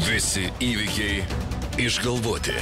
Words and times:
Visi 0.00 0.46
įvykiai 0.64 1.24
išgalvoti. 1.82 2.54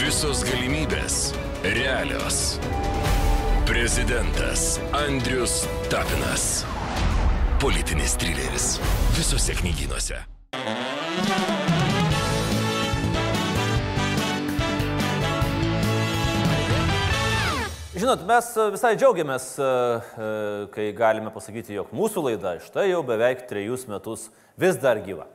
Visos 0.00 0.40
galimybės 0.48 1.34
realios. 1.76 2.38
Prezidentas 3.68 4.78
Andrius 4.96 5.58
Tapinas. 5.92 6.64
Politinis 7.60 8.16
trileris. 8.16 8.70
Visose 9.18 9.58
knygynuose. 9.60 10.22
Žinot, 17.96 18.24
mes 18.28 18.52
e, 18.56 18.68
visai 18.72 18.96
džiaugiamės, 18.96 19.52
e, 19.60 19.68
e, 19.68 20.34
kai 20.72 20.90
galime 20.96 21.32
pasakyti, 21.32 21.76
jog 21.76 21.92
mūsų 21.96 22.28
laida 22.30 22.58
štai 22.64 22.90
jau 22.94 23.04
beveik 23.04 23.48
trejus 23.48 23.84
metus 23.88 24.30
vis 24.56 24.80
dar 24.80 25.04
gyva. 25.04 25.28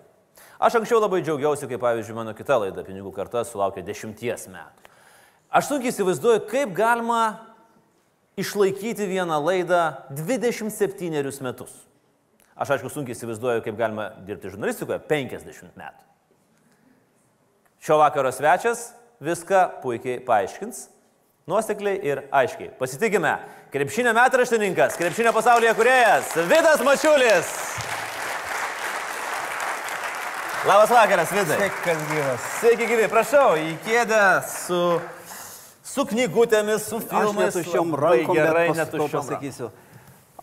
Aš 0.61 0.75
anksčiau 0.77 0.99
labai 1.01 1.23
džiaugiausi, 1.25 1.65
kai 1.65 1.79
pavyzdžiui 1.81 2.13
mano 2.13 2.35
kita 2.37 2.59
laida 2.61 2.83
Pinigų 2.85 3.09
karta 3.15 3.41
sulaukė 3.47 3.81
dešimties 3.81 4.45
metų. 4.53 4.91
Aš 5.49 5.71
sunkiai 5.71 5.89
įsivaizduoju, 5.89 6.43
kaip 6.51 6.75
galima 6.77 7.21
išlaikyti 8.37 9.07
vieną 9.09 9.39
laidą 9.41 9.81
27 10.13 11.41
metus. 11.41 11.73
Aš 12.53 12.75
aišku 12.75 12.91
sunkiai 12.93 13.17
įsivaizduoju, 13.17 13.63
kaip 13.65 13.79
galima 13.79 14.11
dirbti 14.27 14.53
žurnalistikoje 14.53 15.01
50 15.09 15.73
metų. 15.81 16.05
Šio 17.81 17.97
vakaro 17.97 18.29
svečias 18.29 18.91
viską 19.17 19.63
puikiai 19.81 20.19
paaiškins. 20.27 20.83
Nuosekliai 21.49 21.97
ir 22.05 22.21
aiškiai. 22.29 22.69
Pasitikime. 22.77 23.33
Krepšinio 23.73 24.13
metraštininkas, 24.13 24.93
krepšinio 24.99 25.33
pasaulyje 25.33 25.73
kuriejas 25.79 26.35
Vidas 26.45 26.85
Mačiulis. 26.85 27.49
Labas 30.65 30.89
vakaras, 30.89 31.31
Vidai. 31.31 31.57
Sveikas 31.57 31.97
gyvas. 32.11 32.41
Sveiki, 32.59 32.85
gyvi, 32.85 33.07
prašau, 33.09 33.55
į 33.57 33.71
kėdę 33.81 34.19
su, 34.45 34.81
su 35.83 36.05
knygutėmis, 36.11 36.85
su 36.85 36.99
Aš 37.01 37.07
filmais. 37.09 37.55
netuščiom 37.55 37.95
Labai 37.95 38.19
rankom, 38.19 38.35
gerai, 38.37 38.67
netuščiom 38.77 39.07
rankom. 39.07 39.25
pasakysiu. 39.31 39.71
A, 39.71 39.71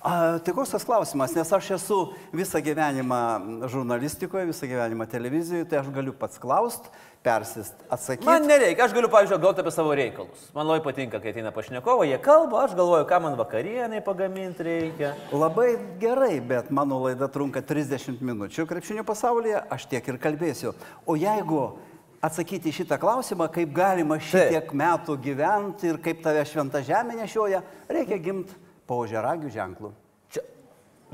tai 0.02 0.54
koks 0.54 0.70
tas 0.70 0.84
klausimas, 0.86 1.34
nes 1.34 1.52
aš 1.52 1.70
esu 1.78 1.98
visą 2.32 2.60
gyvenimą 2.62 3.66
žurnalistikoje, 3.70 4.46
visą 4.52 4.68
gyvenimą 4.70 5.08
televizijoje, 5.10 5.66
tai 5.68 5.80
aš 5.80 5.88
galiu 5.94 6.14
pats 6.14 6.38
klaust, 6.38 6.86
persist, 7.22 7.74
atsakyti. 7.90 8.28
Man 8.28 8.46
nereikia, 8.46 8.86
aš 8.86 8.94
galiu, 8.94 9.10
pavyzdžiui, 9.10 9.40
gauti 9.42 9.64
apie 9.64 9.72
savo 9.74 9.96
reikalus. 9.98 10.44
Man 10.54 10.68
labai 10.68 10.84
patinka, 10.84 11.18
kai 11.22 11.32
ateina 11.34 11.50
pašnekovai, 11.54 12.12
jie 12.12 12.20
kalba, 12.22 12.62
aš 12.68 12.76
galvoju, 12.78 13.08
ką 13.10 13.18
man 13.24 13.34
vakarienai 13.40 14.04
pagaminti 14.06 14.66
reikia. 14.68 15.12
Labai 15.34 15.72
gerai, 16.00 16.38
bet 16.38 16.70
mano 16.70 17.00
laida 17.02 17.26
trunka 17.32 17.64
30 17.66 18.22
minučių 18.22 18.68
krepšinio 18.70 19.04
pasaulyje, 19.08 19.64
aš 19.66 19.88
tiek 19.90 20.08
ir 20.08 20.20
kalbėsiu. 20.22 20.76
O 21.06 21.18
jeigu 21.18 21.64
atsakyti 22.22 22.70
šitą 22.74 23.00
klausimą, 23.02 23.50
kaip 23.50 23.74
galima 23.74 24.18
šitiek 24.22 24.70
metų 24.74 25.18
gyventi 25.26 25.90
ir 25.90 26.00
kaip 26.02 26.22
tave 26.22 26.46
šventa 26.46 26.82
žemė 26.86 27.18
nešioja, 27.18 27.62
reikia 27.90 28.22
gimti 28.22 28.67
po 28.88 29.02
ožeragių 29.04 29.52
ženklų. 29.52 29.92
Čia, 30.32 30.42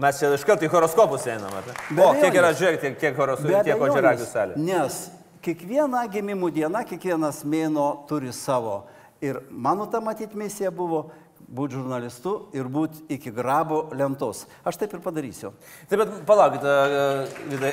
mes 0.01 0.21
čia 0.21 0.31
iš 0.37 0.47
karto 0.47 0.67
į 0.67 0.71
horoskopus 0.73 1.27
einame. 1.31 1.63
O, 1.99 2.09
kiek 2.21 2.39
yra 2.39 2.55
žiūrėk, 2.55 2.81
tiek, 2.85 2.97
kiek 3.03 3.19
horoskopų, 3.19 3.59
abejonės, 3.61 3.87
ožiragių 3.91 4.29
salė. 4.31 4.59
Nes 4.63 5.01
kiekviena 5.45 6.05
gimimų 6.11 6.53
diena, 6.55 6.85
kiekvienas 6.87 7.43
mėno 7.45 7.89
turi 8.09 8.33
savo. 8.35 8.85
Ir 9.25 9.41
mano 9.51 9.87
ta 9.91 10.01
matyti 10.05 10.37
misija 10.37 10.71
buvo 10.75 11.09
būti 11.51 11.77
žurnalistu 11.77 12.33
ir 12.57 12.69
būti 12.73 13.03
iki 13.17 13.31
grabo 13.35 13.85
lentos. 13.97 14.45
Aš 14.65 14.79
taip 14.81 14.95
ir 14.97 15.03
padarysiu. 15.05 15.53
Taip, 15.91 16.01
bet 16.01 16.13
palaukit, 16.29 16.65
uh, 16.65 17.25
Vidai. 17.53 17.73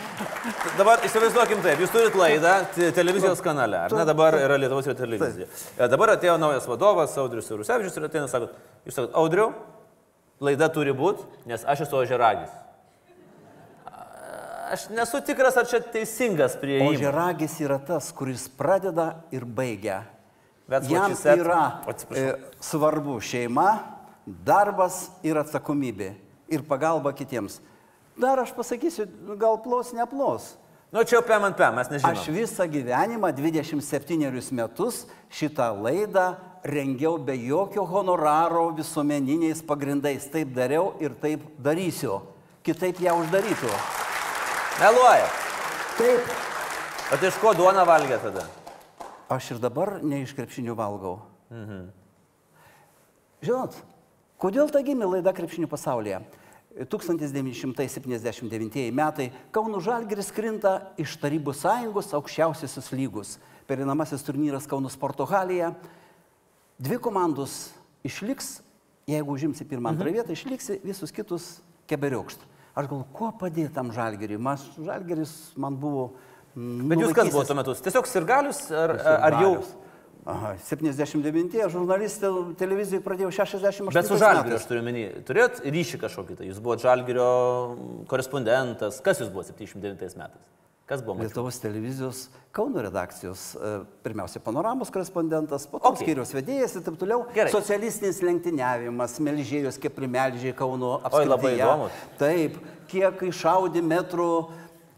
dabar 0.80 1.04
įsivaizduokim 1.06 1.62
taip, 1.64 1.80
jūs 1.84 1.92
turit 1.94 2.16
laidą 2.18 2.54
te- 2.74 2.90
televizijos 2.96 3.42
kanale, 3.44 3.78
ar 3.86 3.92
ne? 3.96 4.04
Dabar 4.08 4.38
yra 4.40 4.58
Lietuvos 4.60 4.88
ir 4.88 4.96
televizija. 4.98 5.48
E, 5.76 5.88
Dabar 5.92 6.14
atėjo 6.16 6.36
naujas 6.40 6.66
vadovas, 6.70 7.16
Audrius 7.20 7.50
Rusevičius, 7.52 7.96
ir 8.00 8.08
ateina, 8.08 8.28
sakot, 8.32 8.54
jūs 8.88 8.96
sakot, 8.96 9.14
Audriu, 9.20 9.50
laida 10.40 10.68
turi 10.72 10.92
būti, 10.96 11.24
nes 11.50 11.64
aš 11.68 11.84
esu 11.86 12.00
ožiragis. 12.00 12.50
Aš 14.66 14.88
nesu 14.90 15.20
tikras, 15.22 15.54
ar 15.60 15.68
čia 15.70 15.78
teisingas 15.78 16.56
prieimas. 16.58 16.96
žeragis 16.98 17.52
yra 17.62 17.76
tas, 17.78 18.08
kuris 18.10 18.48
pradeda 18.50 19.12
ir 19.30 19.44
baigia. 19.46 20.00
Jam 20.66 21.12
yra 21.14 21.82
e, 22.10 22.32
svarbu 22.60 23.20
šeima, 23.22 23.68
darbas 24.26 25.06
ir 25.22 25.38
atsakomybė. 25.38 26.14
Ir 26.50 26.62
pagalba 26.66 27.12
kitiems. 27.14 27.60
Dar 28.18 28.40
aš 28.42 28.52
pasakysiu, 28.56 29.06
gal 29.38 29.58
plos, 29.62 29.92
neplos. 29.94 30.54
Nu, 30.94 31.02
čia 31.02 31.18
jau 31.18 31.24
pem 31.26 31.42
ant 31.46 31.56
pem, 31.58 31.74
mes 31.74 31.90
nežinome. 31.90 32.18
Aš 32.18 32.28
visą 32.34 32.66
gyvenimą, 32.70 33.30
27 33.34 34.54
metus, 34.54 35.04
šitą 35.30 35.72
laidą 35.82 36.34
rengiau 36.66 37.18
be 37.18 37.36
jokio 37.36 37.86
honoraro 37.86 38.70
visuomeniniais 38.74 39.62
pagrindais. 39.62 40.26
Taip 40.30 40.54
dariau 40.54 40.94
ir 41.00 41.14
taip 41.22 41.42
darysiu. 41.62 42.20
Kitaip 42.66 42.98
ją 43.00 43.14
uždarytų. 43.22 43.70
Meluoja. 44.80 45.26
Taip. 45.98 46.30
O 47.12 47.18
tai 47.18 47.30
iš 47.30 47.38
ko 47.42 47.54
duona 47.54 47.86
valgė 47.86 48.18
tada? 48.22 48.46
Aš 49.28 49.50
ir 49.54 49.58
dabar 49.62 49.98
ne 50.06 50.22
iš 50.22 50.32
krepšinių 50.38 50.74
valgau. 50.78 51.18
Mhm. 51.50 51.86
Žinot, 53.42 53.74
kodėl 54.40 54.70
ta 54.70 54.80
gimė 54.86 55.06
laida 55.16 55.32
krepšinių 55.34 55.68
pasaulyje? 55.70 56.22
1979 56.76 58.92
metai 58.92 59.32
Kauno 59.50 59.80
Žalgeris 59.80 60.30
krinta 60.34 60.92
iš 61.00 61.16
Tarybų 61.22 61.54
sąjungos 61.56 62.14
aukščiausiasis 62.14 62.92
lygus. 62.92 63.38
Perinamasis 63.66 64.22
turnyras 64.22 64.66
Kauno 64.68 64.88
sporto 64.92 65.24
halėje. 65.26 65.74
Dvi 66.76 66.98
komandos 67.00 67.72
išliks, 68.04 68.60
jeigu 69.08 69.32
užimsi 69.32 69.64
pirmą 69.64 69.88
antrą 69.94 70.12
vietą, 70.12 70.32
išliksi 70.36 70.80
visus 70.84 71.08
kitus 71.16 71.64
keberiokšt. 71.88 72.44
Aš 72.76 72.84
galvoju, 72.90 73.08
kuo 73.16 73.32
padėti 73.40 73.72
tam 73.72 73.88
žalgeriui. 73.96 74.36
Mas 74.38 74.60
žalgeris 74.76 75.56
man 75.56 75.80
buvo... 75.80 76.12
mm, 76.56 76.86
Bet 76.90 77.02
jūs 77.04 77.14
kas 77.16 77.32
buvo 77.32 77.44
tuo 77.46 77.56
metu? 77.58 77.74
Tiesiog 77.86 78.08
sirgalius 78.10 78.66
ar, 78.74 78.96
ar 79.28 79.42
jau... 79.44 79.52
Aha, 80.26 80.56
79, 80.58 81.52
žurnalistė 81.70 82.32
televizijoje 82.58 82.98
pradėjau 83.04 83.28
68 83.30 83.92
Bet 83.94 84.08
su 84.08 84.16
žalgiriu 84.18 84.56
aš 84.58 84.64
turiu 84.66 84.82
menį. 84.82 85.04
Turėjot 85.28 85.60
ryšį 85.62 86.00
kažkokį 86.02 86.40
tai? 86.40 86.48
Jūs 86.50 86.58
buvote 86.64 86.82
žalgirio 86.82 87.26
korespondentas. 88.10 88.98
Kas 89.06 89.22
jūs 89.22 89.30
buvote 89.30 89.54
79 89.54 90.18
metais? 90.18 90.50
Kas 90.86 90.98
buvo? 91.02 91.14
Mačiulis? 91.20 91.30
Lietuvos 91.30 91.56
televizijos 91.62 92.24
Kauno 92.54 92.82
redakcijos, 92.82 93.54
e, 93.54 93.70
pirmiausia, 94.02 94.42
panoramos 94.42 94.90
korespondentas, 94.90 95.66
po 95.70 95.78
to 95.78 95.90
Okay. 95.92 96.06
skyriaus 96.06 96.34
vedėjas 96.34 96.74
ir 96.78 96.82
taip 96.86 96.98
toliau. 96.98 97.24
Gerai. 97.34 97.50
Socialistinis 97.54 98.22
lenktyniavimas, 98.22 99.18
melžėjos, 99.22 99.78
kaip 99.82 99.94
primelžiai 99.98 100.54
Kauno 100.58 100.96
Oi, 101.06 101.26
labai 101.26 101.54
apskrityje. 101.54 101.62
įdomu. 101.62 101.90
Taip, 102.18 102.58
kiek 102.90 103.22
išaudė 103.30 103.82
metrų, 103.82 104.30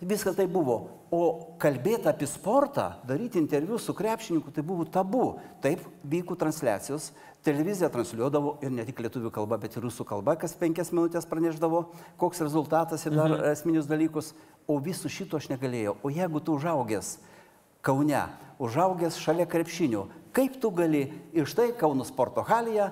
viskas 0.00 0.36
tai 0.36 0.46
buvo. 0.46 0.97
O 1.08 1.56
kalbėti 1.56 2.04
apie 2.10 2.26
sportą, 2.28 2.98
daryti 3.08 3.40
interviu 3.40 3.78
su 3.80 3.94
krepšininku, 3.96 4.52
tai 4.52 4.60
buvo 4.66 4.84
tabu. 4.84 5.38
Taip 5.64 5.80
vyko 6.04 6.36
transliacijos, 6.36 7.12
televizija 7.46 7.88
transliuodavo 7.88 8.58
ir 8.60 8.74
ne 8.74 8.84
tik 8.84 9.00
lietuvių 9.00 9.32
kalba, 9.32 9.56
bet 9.62 9.78
ir 9.78 9.86
rusų 9.86 10.04
kalba, 10.08 10.36
kas 10.36 10.52
penkias 10.58 10.92
minutės 10.92 11.28
praneždavo, 11.30 11.86
koks 12.20 12.44
rezultatas 12.44 13.06
ir 13.08 13.16
dar 13.16 13.32
mhm. 13.32 13.48
esminius 13.54 13.88
dalykus. 13.88 14.34
O 14.68 14.76
visų 14.84 15.08
šito 15.08 15.40
aš 15.40 15.48
negalėjau. 15.54 15.96
O 16.04 16.12
jeigu 16.12 16.44
tu 16.44 16.58
užaugęs 16.58 17.16
Kaune, 17.80 18.24
užaugęs 18.60 19.16
šalia 19.22 19.46
krepšinių, 19.48 20.02
kaip 20.36 20.58
tu 20.60 20.68
gali 20.74 21.06
ir 21.32 21.46
štai 21.48 21.70
Kauno 21.78 22.04
sporto 22.04 22.42
halėje, 22.44 22.90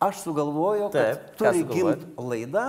aš 0.00 0.22
sugalvojau, 0.24 0.88
Taip, 0.94 1.02
kad 1.02 1.34
ką 1.34 1.38
turi 1.42 1.64
gimti 1.68 2.12
laida 2.16 2.68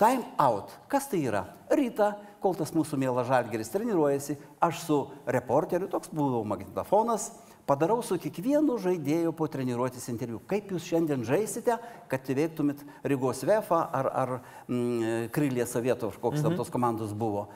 Time 0.00 0.24
Out. 0.40 0.74
Kas 0.90 1.06
tai 1.10 1.20
yra? 1.28 1.44
Ryta, 1.70 2.16
kol 2.42 2.56
tas 2.58 2.72
mūsų 2.76 2.98
mielas 3.00 3.28
žalgeris 3.28 3.70
treniruojasi, 3.72 4.38
aš 4.64 4.82
su 4.84 4.98
reporteriu, 5.26 5.88
toks 5.90 6.10
buvo 6.14 6.40
magnetofonas, 6.46 7.30
padarau 7.68 8.00
su 8.02 8.16
kiekvienu 8.20 8.78
žaidėju 8.80 9.34
po 9.36 9.48
treniruotis 9.50 10.08
interviu. 10.12 10.40
Kaip 10.48 10.72
jūs 10.72 10.86
šiandien 10.88 11.24
žaisite, 11.28 11.76
kad 12.08 12.30
įveiktumėt 12.32 12.84
Rygos 13.04 13.44
Vefą 13.48 13.82
ar, 13.84 14.10
ar 14.12 14.34
mm, 14.66 15.28
Krylė 15.34 15.66
Sovietų, 15.68 16.14
koks 16.22 16.40
mhm. 16.42 16.56
tos 16.60 16.72
komandos 16.72 17.12
buvo. 17.16 17.48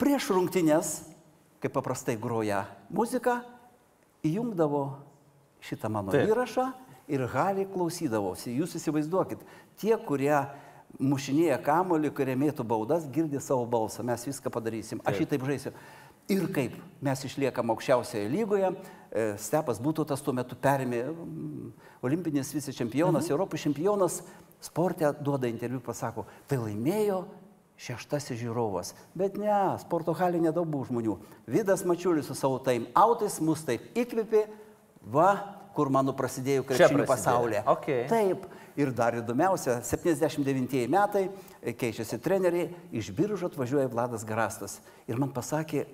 Prieš 0.00 0.30
rungtynės, 0.34 0.96
kaip 1.62 1.74
paprastai 1.76 2.16
groja 2.20 2.64
muzika, 2.92 3.42
įjungdavo 4.24 4.86
šitą 5.64 5.90
mano. 5.92 6.12
Taip. 6.14 6.28
įrašą 6.32 6.70
ir 7.12 7.26
gali 7.28 7.66
klausydavosi. 7.68 8.52
Jūs 8.56 8.76
įsivaizduokit, 8.78 9.44
tie, 9.80 9.94
kurie 10.08 10.36
mušinėja 11.02 11.58
kamolį, 11.64 12.10
kurie 12.14 12.34
mėtų 12.38 12.66
baudas, 12.66 13.06
girdi 13.12 13.40
savo 13.42 13.66
balsą, 13.70 14.04
mes 14.06 14.26
viską 14.28 14.52
padarysim. 14.52 15.02
Aš 15.02 15.18
Taip. 15.18 15.22
šitaip 15.24 15.46
žaisiu. 15.48 15.72
Ir 16.32 16.46
kaip 16.56 16.76
mes 17.04 17.24
išliekam 17.26 17.72
aukščiausioje 17.74 18.28
lygoje, 18.32 18.70
e, 19.12 19.24
Stepas 19.40 19.80
Būtotas 19.82 20.22
tuo 20.24 20.32
metu 20.32 20.56
perėmė 20.56 21.02
mm, 21.10 21.72
olimpinis 22.06 22.52
vice 22.54 22.72
čempionas, 22.72 23.26
mhm. 23.26 23.34
Europos 23.34 23.64
čempionas, 23.66 24.22
sportė 24.64 25.12
duoda 25.20 25.50
interviu, 25.50 25.82
pasako, 25.84 26.24
tai 26.48 26.62
laimėjo 26.62 27.24
šeštasis 27.76 28.38
žiūrovas. 28.40 28.94
Bet 29.18 29.36
ne, 29.40 29.52
sporto 29.82 30.14
halė 30.16 30.40
nedaug 30.40 30.68
buvo 30.70 30.86
žmonių. 30.88 31.18
Vidas 31.50 31.84
Mačiulis 31.84 32.30
su 32.30 32.36
savo 32.38 32.60
taim 32.62 32.86
autais 32.96 33.40
mus 33.44 33.64
taip 33.66 33.90
įkvėpė, 33.98 34.46
va, 35.12 35.34
kur 35.74 35.90
mano 35.92 36.14
prasidėjo 36.16 36.64
prasidėjo. 36.68 37.06
pasaulyje. 37.08 37.64
Okay. 37.74 38.04
Taip. 38.10 38.46
Ir 38.74 38.90
dar 38.90 39.14
įdomiausia, 39.14 39.76
79 39.86 40.88
metai, 40.90 41.28
keičiasi 41.62 42.18
treneriai, 42.18 42.72
iš 42.90 43.12
biržų 43.14 43.52
atvažiuoja 43.52 43.90
Vladas 43.92 44.24
Garastas. 44.26 44.80
Ir 45.06 45.20
man 45.22 45.30
pasakė, 45.30 45.84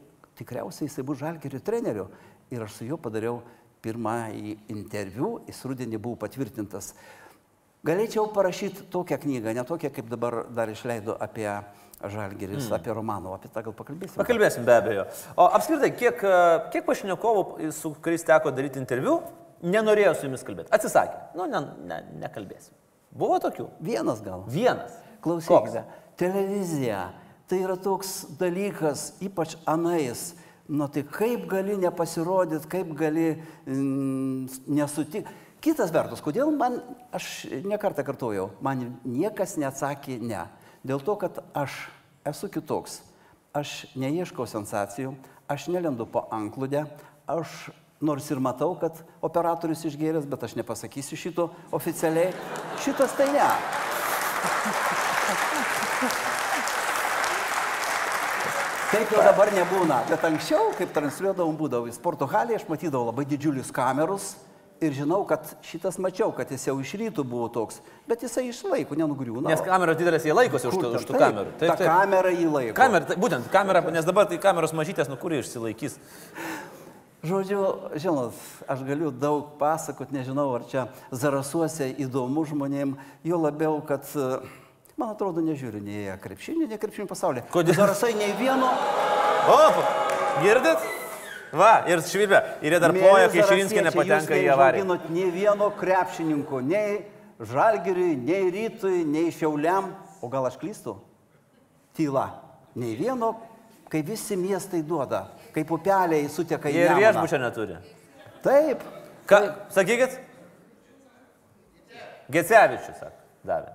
tikriausiai 0.40 0.88
jisai 0.88 1.04
bus 1.04 1.20
žalgerio 1.20 1.60
treneriu. 1.60 2.06
Ir 2.50 2.64
aš 2.64 2.78
su 2.78 2.88
juo 2.88 2.96
padariau 2.96 3.42
pirmąjį 3.84 4.56
interviu, 4.72 5.34
jis 5.48 5.60
rudenį 5.68 6.00
buvo 6.00 6.16
patvirtintas. 6.24 6.94
Galėčiau 7.86 8.26
parašyti 8.32 8.88
tokią 8.92 9.20
knygą, 9.22 9.54
ne 9.56 9.64
tokią, 9.64 9.92
kaip 9.92 10.08
dabar 10.08 10.42
dar 10.52 10.72
išleido 10.72 11.14
apie 11.20 11.48
Žalgeris, 12.00 12.64
mm. 12.64 12.74
apie 12.76 12.92
Romanovą, 12.96 13.36
apie 13.36 13.48
tą 13.52 13.62
gal 13.64 13.74
pakalbėsime. 13.76 14.20
Pakalbėsim 14.20 14.64
be 14.64 14.72
abejo. 14.72 15.04
O 15.36 15.48
apskritai, 15.52 15.90
kiek, 15.92 16.22
kiek 16.72 16.86
pašnekovų, 16.86 17.42
su 17.76 17.92
kuriais 18.00 18.24
teko 18.24 18.52
daryti 18.56 18.80
interviu, 18.80 19.18
nenorėjo 19.62 20.14
su 20.16 20.28
jumis 20.28 20.44
kalbėti? 20.46 20.72
Atsisakė. 20.74 21.18
Nu, 21.38 21.46
ne, 21.50 21.62
ne, 21.86 22.02
nekalbėsim. 22.22 22.74
Buvo 23.10 23.40
tokių? 23.42 23.66
Vienas 23.82 24.22
gal. 24.24 24.44
Vienas. 24.50 24.94
Klausykite, 25.20 25.84
televizija 26.20 27.10
tai 27.50 27.64
yra 27.64 27.74
toks 27.74 28.22
dalykas, 28.38 29.10
ypač 29.24 29.56
anais. 29.68 30.30
Nu 30.70 30.86
tai 30.86 31.02
kaip 31.02 31.48
gali 31.50 31.74
nepasirodyti, 31.82 32.68
kaip 32.70 32.92
gali 32.94 33.32
mm, 33.66 34.46
nesutikti. 34.70 35.26
Kitas 35.60 35.90
vertus, 35.92 36.22
kodėl 36.24 36.54
man, 36.56 36.78
aš 37.12 37.50
nekartą 37.68 38.04
kartuojau, 38.06 38.46
man 38.64 38.94
niekas 39.04 39.58
neatsakė 39.60 40.16
ne. 40.22 40.46
Dėl 40.86 41.02
to, 41.04 41.18
kad 41.20 41.42
aš 41.58 41.74
esu 42.24 42.48
kitoks. 42.54 43.00
Aš 43.52 43.90
neieškau 43.98 44.46
sensacijų, 44.48 45.16
aš 45.50 45.66
nelendu 45.74 46.06
po 46.06 46.22
ankludę, 46.32 46.86
aš 47.28 47.72
nors 48.00 48.30
ir 48.32 48.40
matau, 48.40 48.72
kad 48.80 48.96
operatorius 49.22 49.84
išgėręs, 49.84 50.28
bet 50.30 50.46
aš 50.48 50.56
nepasakysiu 50.56 51.18
šito 51.20 51.50
oficialiai. 51.76 52.32
Šitas 52.80 53.12
tai 53.18 53.28
ne. 53.34 53.48
Taip 58.90 59.12
jau 59.14 59.22
dabar 59.22 59.52
nebūna, 59.54 60.00
bet 60.10 60.24
anksčiau, 60.26 60.72
kaip 60.74 60.90
transliuodavom, 60.96 61.54
būdavo 61.60 61.86
į 61.86 61.92
sporto 61.94 62.26
halį, 62.30 62.56
aš 62.58 62.64
matydavau 62.66 63.06
labai 63.12 63.22
didžiulius 63.30 63.70
kamerus 63.74 64.32
ir 64.82 64.94
žinau, 64.96 65.20
kad 65.28 65.44
šitas 65.62 65.98
mačiau, 66.02 66.32
kad 66.34 66.50
jis 66.50 66.64
jau 66.66 66.74
iš 66.80 66.94
rytų 66.98 67.22
buvo 67.28 67.46
toks, 67.52 67.78
bet 68.08 68.24
jisai 68.24 68.46
išlaiko, 68.48 68.96
nenugriūna. 68.98 69.44
Nes 69.52 69.62
kameros 69.62 69.98
didelės 70.00 70.24
jie 70.26 70.34
laikosi 70.34 70.70
už, 70.72 70.78
tų- 70.80 70.92
už 70.96 71.04
tų 71.06 71.14
Taip, 71.14 71.22
kamerų. 71.22 71.52
Ta 71.60 71.76
kamera 71.78 72.32
jį 72.34 72.46
laiko. 72.50 72.74
Kamera, 72.80 73.18
būtent 73.20 73.50
kamera, 73.52 73.84
nes 73.92 74.08
dabar 74.08 74.26
tai 74.26 74.40
kameros 74.42 74.72
mažytės, 74.74 75.12
nu 75.12 75.20
kur 75.20 75.36
išsilaikys. 75.36 75.98
Žodžiu, 77.20 77.92
žinot, 78.00 78.36
aš 78.64 78.80
galiu 78.88 79.10
daug 79.12 79.52
pasakot, 79.60 80.08
nežinau, 80.08 80.46
ar 80.56 80.64
čia 80.64 80.86
zarasuose 81.12 81.90
įdomu 82.00 82.46
žmonėm, 82.48 82.94
jo 83.28 83.36
labiau, 83.36 83.76
kad, 83.84 84.08
e, 84.16 84.40
man 84.96 85.12
atrodo, 85.12 85.44
nežiūriu 85.44 85.82
nei 85.84 86.06
krepšinį, 86.16 86.70
nei 86.70 86.78
krepšinį 86.80 87.10
pasaulį. 87.10 87.42
Kodėl? 87.52 87.76
Zarasai 87.76 88.14
nei 88.16 88.32
vieno. 88.40 88.70
O, 89.52 89.58
girdit? 90.40 90.86
Va, 91.52 91.82
ir 91.90 92.00
švilpia. 92.06 92.40
Ir 92.64 92.76
jie 92.76 92.80
dar 92.80 92.94
ploja, 92.96 93.28
kai 93.28 93.44
Širinskė 93.44 93.84
nepatenka 93.84 94.38
jūs 94.38 94.46
į 94.46 94.50
avariją. 94.54 94.86
neišauginot 94.86 95.12
nei 95.12 95.28
vieno 95.34 95.68
krepšininko, 95.76 96.62
nei 96.64 97.02
žalgiriui, 97.52 98.14
nei 98.16 98.48
rytui, 98.54 99.02
nei 99.04 99.28
šiauliam, 99.34 99.92
o 100.24 100.32
gal 100.32 100.48
aš 100.48 100.56
klystu? 100.62 100.96
Tyla. 101.98 102.30
Nei 102.78 102.94
vieno, 102.96 103.34
kai 103.90 104.00
visi 104.06 104.38
miestai 104.38 104.80
duoda, 104.86 105.26
kaip 105.54 105.70
upeliai 105.74 106.28
suteka 106.32 106.70
į 106.70 106.78
Jie 106.78 106.86
ir 106.86 106.98
viešbučio 106.98 107.40
neturi. 107.42 107.76
Taip. 108.44 108.82
Ką, 109.30 109.40
sakykit? 109.74 110.16
Gecevičius, 112.30 112.98
sak, 113.00 113.14
davė. 113.46 113.74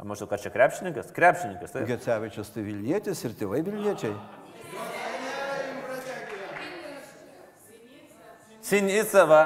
O 0.00 0.06
maždaug, 0.08 0.30
kad 0.32 0.40
čia 0.40 0.52
krepšininkas? 0.52 1.12
Krepšininkas, 1.16 1.74
tai. 1.74 1.84
Gecevičius 1.88 2.52
tai 2.54 2.64
Vilnietis 2.64 3.20
ir 3.28 3.36
tėvai 3.36 3.60
Vilniečiai. 3.66 4.14
Sinicava. 8.64 9.42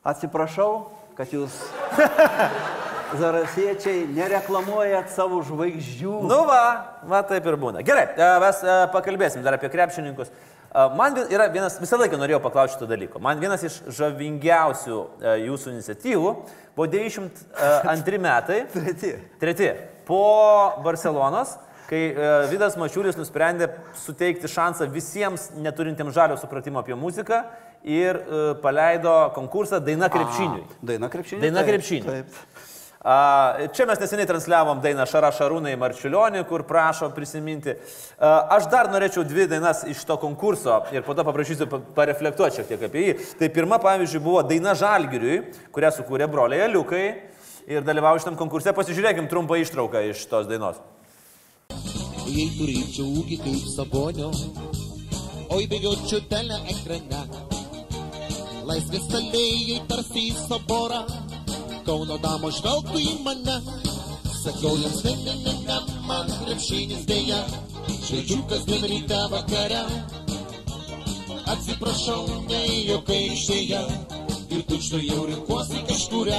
Atsiprašau, 0.00 0.86
kad 1.18 1.28
jūs 1.34 1.58
zarasiečiai 3.18 4.04
nereklamuojat 4.14 5.10
savo 5.14 5.40
žvaigždžių. 5.46 6.14
Nu 6.28 6.42
va, 6.48 6.62
va 7.08 7.22
taip 7.26 7.46
ir 7.48 7.56
būna. 7.60 7.84
Gerai, 7.86 8.06
e, 8.14 8.30
mes 8.44 8.62
e, 8.64 8.76
pakalbėsim 8.94 9.44
dar 9.46 9.56
apie 9.58 9.70
krepšininkus. 9.72 10.30
E, 10.30 10.84
Man 10.98 11.16
yra 11.26 11.48
vienas, 11.52 11.80
visą 11.82 11.98
laiką 12.00 12.18
norėjau 12.20 12.42
paklausti 12.44 12.78
šito 12.78 12.90
dalyko. 12.90 13.22
Man 13.22 13.40
vienas 13.42 13.64
iš 13.66 13.80
žavingiausių 13.98 15.00
jūsų 15.46 15.74
iniciatyvų 15.74 16.34
buvo 16.76 16.86
92 16.92 18.22
metai. 18.22 18.60
Treti. 18.76 19.16
Treti. 19.42 19.72
Po 20.06 20.22
Barcelonos, 20.84 21.56
kai 21.90 22.04
Vidas 22.50 22.76
Mačiulis 22.78 23.18
nusprendė 23.18 23.68
suteikti 23.98 24.50
šansą 24.50 24.86
visiems 24.90 25.50
neturintiems 25.58 26.14
žalio 26.14 26.38
supratimo 26.38 26.82
apie 26.82 26.94
muziką 26.98 27.42
ir 27.82 28.18
paleido 28.62 29.32
konkursą 29.34 29.80
Daina 29.82 30.10
krepšiniui. 30.12 30.66
A, 30.66 30.82
Daina 30.92 31.10
krepšiniui. 31.10 31.46
Daina 31.46 31.62
taip, 31.62 31.72
krepšiniui. 31.74 32.10
Taip. 32.20 32.68
Čia 33.00 33.86
mes 33.88 33.96
neseniai 33.96 34.28
transliavom 34.28 34.80
dainą 34.84 35.06
Šara 35.08 35.30
Šarūnai 35.32 35.72
Marčiulionį, 35.80 36.42
kur 36.44 36.66
prašo 36.68 37.08
prisiminti. 37.16 37.72
Aš 38.20 38.66
dar 38.68 38.90
norėčiau 38.92 39.24
dvi 39.24 39.46
dainas 39.48 39.86
iš 39.88 40.02
to 40.04 40.18
konkurso 40.20 40.82
ir 40.92 41.00
po 41.06 41.14
to 41.16 41.24
paprašysiu 41.24 41.64
pa- 41.70 41.80
pareflektuoti 41.96 42.60
šiek 42.60 42.68
tiek 42.68 42.84
apie 42.90 43.06
jį. 43.06 43.14
Tai 43.40 43.48
pirma, 43.56 43.78
pavyzdžiui, 43.80 44.20
buvo 44.20 44.42
daina 44.44 44.74
Žalgiriui, 44.76 45.40
kurią 45.72 45.94
sukūrė 45.96 46.28
broliai 46.28 46.68
Liukai 46.68 47.06
ir 47.72 47.80
dalyvauju 47.88 48.20
šitam 48.20 48.36
konkurse. 48.36 48.76
Pasižiūrėkim 48.76 49.30
trumpą 49.32 49.56
ištrauką 49.64 50.04
iš 50.12 50.26
tos 50.28 50.44
dainos. 50.50 50.76
Jei 52.28 52.50
turėčiau 52.58 53.08
ūgį 53.24 53.40
kaip 53.46 53.64
sabonio, 53.78 54.28
oi 55.56 55.64
bėgiočiau 55.72 56.20
telę 56.28 56.60
ekrane. 56.68 57.24
Laisvės 58.68 59.08
alėjai 59.16 59.80
tarsi 59.88 60.28
į 60.28 60.36
saborą, 60.44 61.00
Kauno 61.90 62.20
damo 62.22 62.46
žvelgtų 62.54 63.00
į 63.02 63.12
mane. 63.24 63.56
Sakiau 64.30 64.76
jiems, 64.78 65.00
ne, 65.02 65.14
ne, 65.24 65.32
ne, 65.42 65.54
ne, 65.66 65.78
man 66.06 66.28
krepšinis 66.44 67.00
dėja, 67.08 67.40
žaidžiu 68.06 68.36
kasdien 68.46 68.84
ryte 68.86 69.18
vakare. 69.32 69.80
Atsiprašau, 71.50 72.28
ne 72.46 72.60
jokai 72.86 73.18
išėję, 73.32 73.80
ir 74.54 74.62
tučto 74.70 75.02
jau 75.02 75.24
renkuosi 75.32 75.82
kažkuria. 75.88 76.38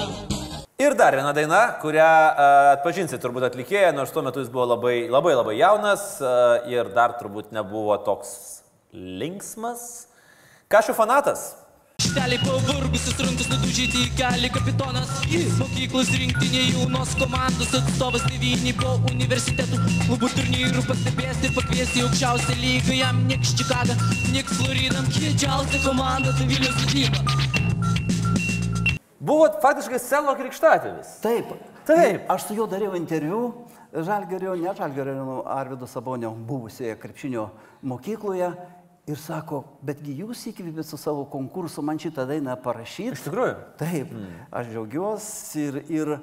Ir 0.79 0.95
dar 0.95 1.19
viena 1.19 1.35
daina, 1.35 1.59
kurią 1.83 2.07
a, 2.07 2.47
atpažinsi 2.77 3.19
turbūt 3.19 3.49
atlikėją, 3.49 3.91
nors 3.97 4.15
tuo 4.15 4.23
metu 4.23 4.39
jis 4.39 4.53
buvo 4.55 4.69
labai 4.71 5.09
labai, 5.11 5.35
labai 5.35 5.57
jaunas 5.59 6.13
a, 6.23 6.61
ir 6.71 6.95
dar 6.95 7.19
turbūt 7.19 7.51
nebuvo 7.51 7.99
toks 8.07 8.61
linksmas. 8.95 10.05
Kašių 10.71 10.95
fanatas. 10.95 11.49
Šteliai 12.11 12.41
pavargusius 12.43 13.19
rankas 13.23 13.47
nudužyti 13.47 14.01
į 14.03 14.07
kelią 14.17 14.49
kapitonas 14.51 15.11
Mokyklos 15.55 16.09
rinktinė 16.11 16.63
jaunos 16.73 17.13
komandos 17.15 17.71
atstovas 17.77 18.25
devyni 18.27 18.73
po 18.75 18.97
universitetų 19.07 19.79
klubų 20.09 20.27
turnyrų 20.33 20.83
pastebės 20.89 21.39
ir 21.47 21.53
pakviesti 21.55 22.01
į 22.01 22.03
aukščiausią 22.09 22.57
lygą 22.59 22.97
Jam 22.97 23.21
nieks 23.29 23.53
Čikaga, 23.55 23.95
nieks 24.33 24.59
Florida, 24.59 25.05
kiečiausia 25.15 25.79
komanda 25.85 26.35
tai 26.35 26.49
Vilnius 26.51 26.83
Dyba 26.91 27.23
Buvo 29.21 29.47
faktiškai 29.63 30.03
Selo 30.03 30.35
krikštatėvis. 30.35 31.15
Taip. 31.23 31.55
Taip. 31.87 32.27
Aš 32.35 32.49
su 32.49 32.59
juo 32.59 32.67
dariau 32.67 32.99
interviu 32.99 33.41
Žalgerio, 33.95 34.57
ne 34.59 34.75
Žalgerio, 34.75 35.39
Arvido 35.47 35.87
Sabonio 35.87 36.35
buvusioje 36.35 36.99
krepšinio 36.99 37.47
mokykloje. 37.87 38.51
Ir 39.09 39.17
sako, 39.17 39.63
betgi 39.81 40.13
jūs 40.19 40.43
įkvėpėt 40.51 40.85
su 40.85 40.97
savo 41.01 41.23
konkursu 41.29 41.81
man 41.81 41.97
šitą 41.99 42.27
dainą 42.29 42.53
parašyti. 42.61 43.15
Iš 43.17 43.23
tikrųjų. 43.25 43.55
Taip, 43.79 44.11
aš 44.53 44.69
džiaugiuosi 44.69 45.63
ir, 45.63 45.79
ir 45.89 46.11
uh, 46.17 46.19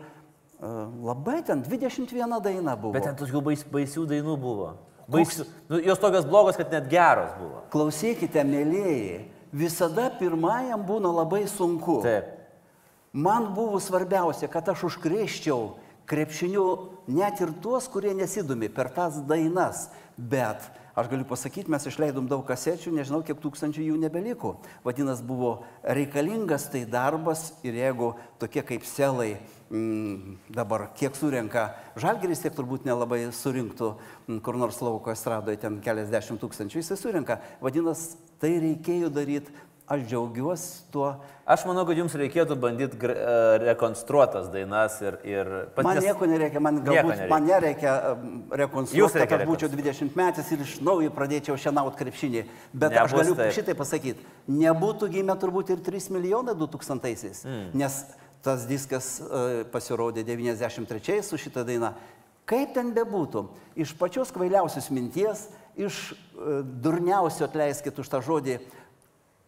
labai 1.08 1.40
ten 1.46 1.64
21 1.66 2.38
daina 2.44 2.76
buvo. 2.78 2.94
Bet 2.94 3.08
ten 3.08 3.18
tokių 3.18 3.42
bais, 3.50 3.64
baisių 3.66 4.06
dainų 4.12 4.36
buvo. 4.38 4.70
Baisių. 5.10 5.48
Nu, 5.72 5.82
jos 5.82 5.98
tokios 5.98 6.28
blogos, 6.28 6.60
kad 6.60 6.70
net 6.70 6.86
geros 6.92 7.34
buvo. 7.40 7.64
Klausykite, 7.72 8.46
mėlyjeji, 8.46 9.20
visada 9.56 10.06
pirmajam 10.20 10.86
būna 10.86 11.10
labai 11.22 11.46
sunku. 11.50 11.98
Taip. 12.06 12.34
Man 13.12 13.54
buvo 13.56 13.80
svarbiausia, 13.82 14.46
kad 14.52 14.68
aš 14.70 14.84
užkrėščiau 14.92 15.72
krepšiniu 16.08 16.64
net 17.10 17.40
ir 17.42 17.54
tuos, 17.62 17.88
kurie 17.90 18.14
nesidomi 18.14 18.68
per 18.70 18.92
tas 18.94 19.18
dainas. 19.26 19.88
Bet 20.18 20.68
Aš 20.98 21.06
galiu 21.12 21.22
pasakyti, 21.30 21.70
mes 21.70 21.84
išleidom 21.86 22.26
daug 22.26 22.40
kasečių, 22.48 22.90
nežinau, 22.96 23.20
kiek 23.22 23.38
tūkstančių 23.38 23.84
jų 23.86 23.98
nebeliko. 24.02 24.56
Vadinasi, 24.82 25.22
buvo 25.28 25.52
reikalingas 25.86 26.64
tai 26.72 26.80
darbas 26.90 27.52
ir 27.62 27.78
jeigu 27.78 28.08
tokie 28.42 28.64
kaip 28.66 28.82
selai 28.88 29.36
mm, 29.70 30.40
dabar 30.56 30.88
kiek 30.98 31.14
surenka, 31.14 31.68
žalgeris 32.02 32.42
tiek 32.42 32.56
turbūt 32.56 32.88
nelabai 32.88 33.20
surinktų, 33.30 33.92
mm, 34.26 34.40
kur 34.42 34.58
nors 34.58 34.80
lauko 34.82 35.14
estradoje 35.14 35.60
ten 35.62 35.78
keliasdešimt 35.84 36.42
tūkstančių, 36.42 36.82
jisai 36.82 36.98
surenka. 36.98 37.38
Vadinasi, 37.62 38.18
tai 38.42 38.56
reikėjo 38.66 39.12
daryti 39.14 39.54
aš 39.88 40.02
džiaugiuosi 40.08 40.82
tuo. 40.92 41.14
Aš 41.48 41.62
manau, 41.64 41.86
kad 41.88 41.96
jums 41.96 42.12
reikėtų 42.20 42.58
bandyti 42.60 42.98
e, 43.08 43.14
rekonstruotas 43.62 44.50
dainas 44.52 44.98
ir... 45.00 45.16
ir 45.24 45.48
pat- 45.72 45.86
Man 45.86 45.96
nes- 45.96 46.04
nieko 46.04 46.28
nereikia, 46.28 46.60
man 46.60 46.80
galbūt 46.84 47.14
nereikia. 47.14 47.28
man 47.32 47.46
nereikia 47.48 47.94
Jūs 48.12 48.58
rekonstruoti, 48.60 49.26
kad 49.32 49.44
būčiau 49.48 49.70
20 49.72 50.18
metais 50.18 50.50
ir 50.52 50.64
iš 50.66 50.74
naujo 50.84 51.12
pradėčiau 51.16 51.56
šiandien 51.56 51.96
krepšinį. 51.96 52.44
Bet 52.74 52.92
Nebus 52.92 53.00
aš 53.06 53.16
galiu 53.16 53.36
taip. 53.38 53.54
šitai 53.56 53.76
pasakyti, 53.78 54.28
nebūtų 54.52 55.08
gimę 55.16 55.38
turbūt 55.40 55.72
ir 55.72 55.80
3 55.88 56.10
milijonai 56.18 56.52
2000-aisiais, 56.60 57.44
mm. 57.48 57.70
nes 57.80 57.96
tas 58.44 58.68
diskas 58.68 59.14
uh, 59.24 59.64
pasirodė 59.72 60.22
93 60.28 61.22
su 61.24 61.40
šita 61.40 61.64
daina. 61.64 61.94
Kaip 62.48 62.76
ten 62.76 62.92
bebūtų, 62.96 63.46
iš 63.76 63.96
pačios 63.96 64.30
kvailiausios 64.32 64.92
minties, 64.92 65.48
iš 65.80 66.12
uh, 66.12 66.60
durniausio, 66.64 67.48
atleiskit 67.48 67.98
už 68.00 68.08
tą 68.12 68.20
žodį, 68.24 68.60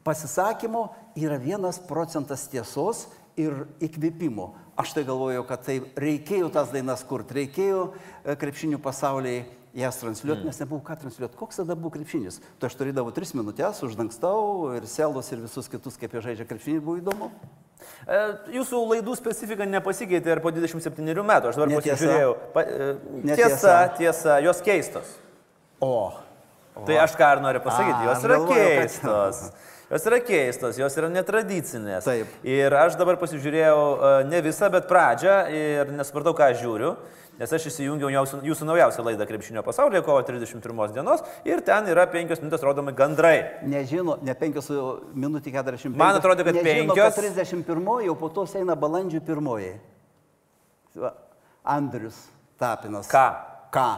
pasisakymo 0.04 0.88
yra 1.18 1.38
vienas 1.40 1.80
procentas 1.82 2.46
tiesos 2.50 3.06
ir 3.40 3.64
įkvėpimo. 3.82 4.50
Aš 4.80 4.94
tai 4.96 5.04
galvoju, 5.04 5.44
kad 5.48 5.64
tai 5.66 5.80
reikėjo 6.00 6.48
tas 6.54 6.70
dainas 6.72 7.02
kurti, 7.06 7.42
reikėjo 7.42 7.90
e, 7.90 8.36
krepšinių 8.40 8.80
pasaulyje 8.80 9.44
jas 9.76 10.00
transliuoti, 10.00 10.42
mm. 10.42 10.50
nes 10.50 10.60
nebuvo 10.62 10.80
ką 10.86 10.96
transliuoti. 11.02 11.36
Koks 11.38 11.60
tada 11.60 11.76
buvo 11.78 11.92
krepšinis? 11.94 12.40
Tu 12.58 12.66
aš 12.66 12.76
turėdavau 12.78 13.12
tris 13.14 13.34
minutės, 13.36 13.82
uždangstau 13.86 14.72
ir 14.78 14.86
selus 14.90 15.30
ir 15.34 15.42
visus 15.44 15.68
kitus, 15.70 15.98
kaip 16.00 16.16
jie 16.16 16.24
žaidžia 16.30 16.48
krepšinį, 16.48 16.80
buvo 16.86 16.96
įdomu. 16.98 17.30
E, 18.08 18.22
Jūsų 18.56 18.80
laidų 18.94 19.14
specifika 19.20 19.68
nepasikeitė 19.68 20.34
ir 20.36 20.42
po 20.42 20.52
27 20.54 21.04
metų. 21.04 21.52
Aš 21.52 21.60
dabar 21.60 21.76
pasižiūrėjau. 21.76 22.32
Pa, 22.56 22.64
e, 22.64 22.90
Netiesa. 23.20 23.44
tiesa, 23.44 23.76
tiesa, 24.00 24.40
jos 24.48 24.64
keistos. 24.64 25.14
O, 25.80 26.10
Tai 26.86 26.96
aš 27.02 27.12
ką 27.18 27.34
ir 27.34 27.42
noriu 27.44 27.60
pasakyti, 27.64 27.98
A, 27.98 28.04
jos 28.08 28.16
aš 28.16 28.24
yra 28.24 28.36
galvojau, 28.38 28.56
kad- 28.56 28.78
keistos. 28.78 29.42
Jos 29.90 30.04
yra 30.06 30.20
keistos, 30.22 30.76
jos 30.78 30.94
yra 31.00 31.08
netradicinės. 31.10 32.04
Taip. 32.06 32.34
Ir 32.46 32.74
aš 32.78 32.94
dabar 32.94 33.16
pasižiūrėjau 33.18 33.78
e, 33.80 34.10
ne 34.30 34.38
visą, 34.44 34.68
bet 34.70 34.86
pradžią 34.86 35.38
ir 35.50 35.90
nesupratau, 35.96 36.30
ką 36.38 36.52
žiūriu. 36.60 36.92
Nes 37.40 37.50
aš 37.56 37.66
įsijungiau 37.70 38.10
jūsų, 38.12 38.38
jūsų 38.44 38.68
naujausią 38.68 39.02
laidą 39.06 39.24
Krepšinio 39.26 39.64
pasaulyje, 39.66 40.02
kovo 40.06 40.20
31 40.28 40.92
dienos, 40.92 41.24
ir 41.48 41.62
ten 41.66 41.88
yra 41.88 42.04
penkios 42.12 42.42
minutės 42.42 42.62
rodomi 42.68 42.92
gandrai. 42.94 43.64
nežino, 43.64 44.18
ne 44.22 44.34
5 44.36 44.60
minutį 45.16 45.54
45. 45.56 45.96
Man 45.96 46.20
atrodo, 46.20 46.44
kad 46.44 46.54
nežino, 46.54 46.92
penkios. 46.92 47.16
Kad 47.16 47.24
31, 47.24 48.04
jau 48.04 48.16
po 48.20 48.28
to 48.28 48.46
eina 48.60 48.76
balandžio 48.76 49.24
1. 49.24 49.80
Va, 51.00 51.14
Andrius 51.64 52.28
Tapinas. 52.60 53.08
Ką? 53.10 53.26
Ką? 53.72 53.88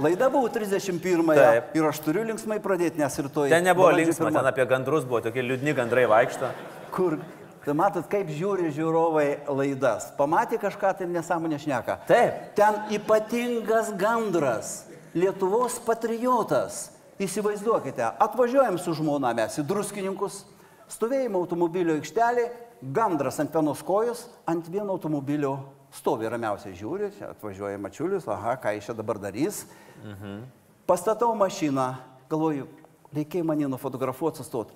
Laida 0.00 0.30
buvo 0.32 0.48
31 0.48 1.34
Taip. 1.34 1.74
ir 1.76 1.84
aš 1.84 1.98
turiu 2.00 2.22
linksmai 2.24 2.56
pradėti, 2.64 2.96
nes 3.02 3.18
rytoj. 3.20 3.50
Ten 3.52 3.66
nebuvo 3.68 3.90
linksma, 3.92 4.30
ten 4.32 4.46
apie 4.48 4.64
gandrus 4.68 5.04
buvo 5.04 5.20
tokie 5.26 5.44
liūdni 5.44 5.74
gandrai 5.76 6.06
vaikšto. 6.08 6.48
Kur? 6.94 7.18
Tai 7.60 7.74
matot, 7.76 8.06
kaip 8.08 8.30
žiūri 8.32 8.70
žiūrovai 8.72 9.26
laidas. 9.52 10.06
Pamatė 10.16 10.56
kažką, 10.62 10.94
tai 10.96 11.08
nesąmonė 11.12 11.58
šneka. 11.60 11.98
Taip. 12.08 12.38
Ten 12.56 12.80
ypatingas 12.96 13.92
gandras, 14.00 14.70
Lietuvos 15.12 15.76
patriotas. 15.84 16.86
Įsivaizduokite, 17.20 18.06
atvažiuojam 18.24 18.78
su 18.80 18.94
žmona 18.96 19.34
mes 19.36 19.58
į 19.60 19.66
druskininkus, 19.68 20.46
stovėjimo 20.88 21.42
automobilio 21.42 21.98
aikštelė, 21.98 22.46
gandras 22.80 23.36
ant 23.42 23.52
vienos 23.52 23.82
kojos, 23.84 24.24
ant 24.48 24.64
vieno 24.72 24.94
automobilio 24.94 25.58
stovi 25.94 26.28
ramiausiai 26.30 26.76
žiūri, 26.78 27.10
atvažiuoja 27.30 27.78
mačiulis, 27.82 28.28
aha, 28.30 28.56
ką 28.60 28.74
jis 28.76 28.90
čia 28.90 28.96
dabar 28.96 29.18
darys. 29.22 29.64
Mhm. 30.04 30.44
Pastatau 30.86 31.34
mašiną, 31.38 31.94
galvoju, 32.30 32.66
reikėjo 33.14 33.46
mane 33.46 33.68
nufotografuoti, 33.70 34.42
sustoti. 34.42 34.74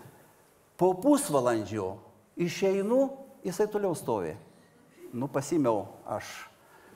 Po 0.79 0.93
pusvalandžio 0.99 1.97
išeinu, 2.37 3.09
jisai 3.47 3.67
toliau 3.71 3.95
stovi. 3.95 4.35
Nu, 5.15 5.29
pasimiau 5.31 5.87
aš 6.11 6.27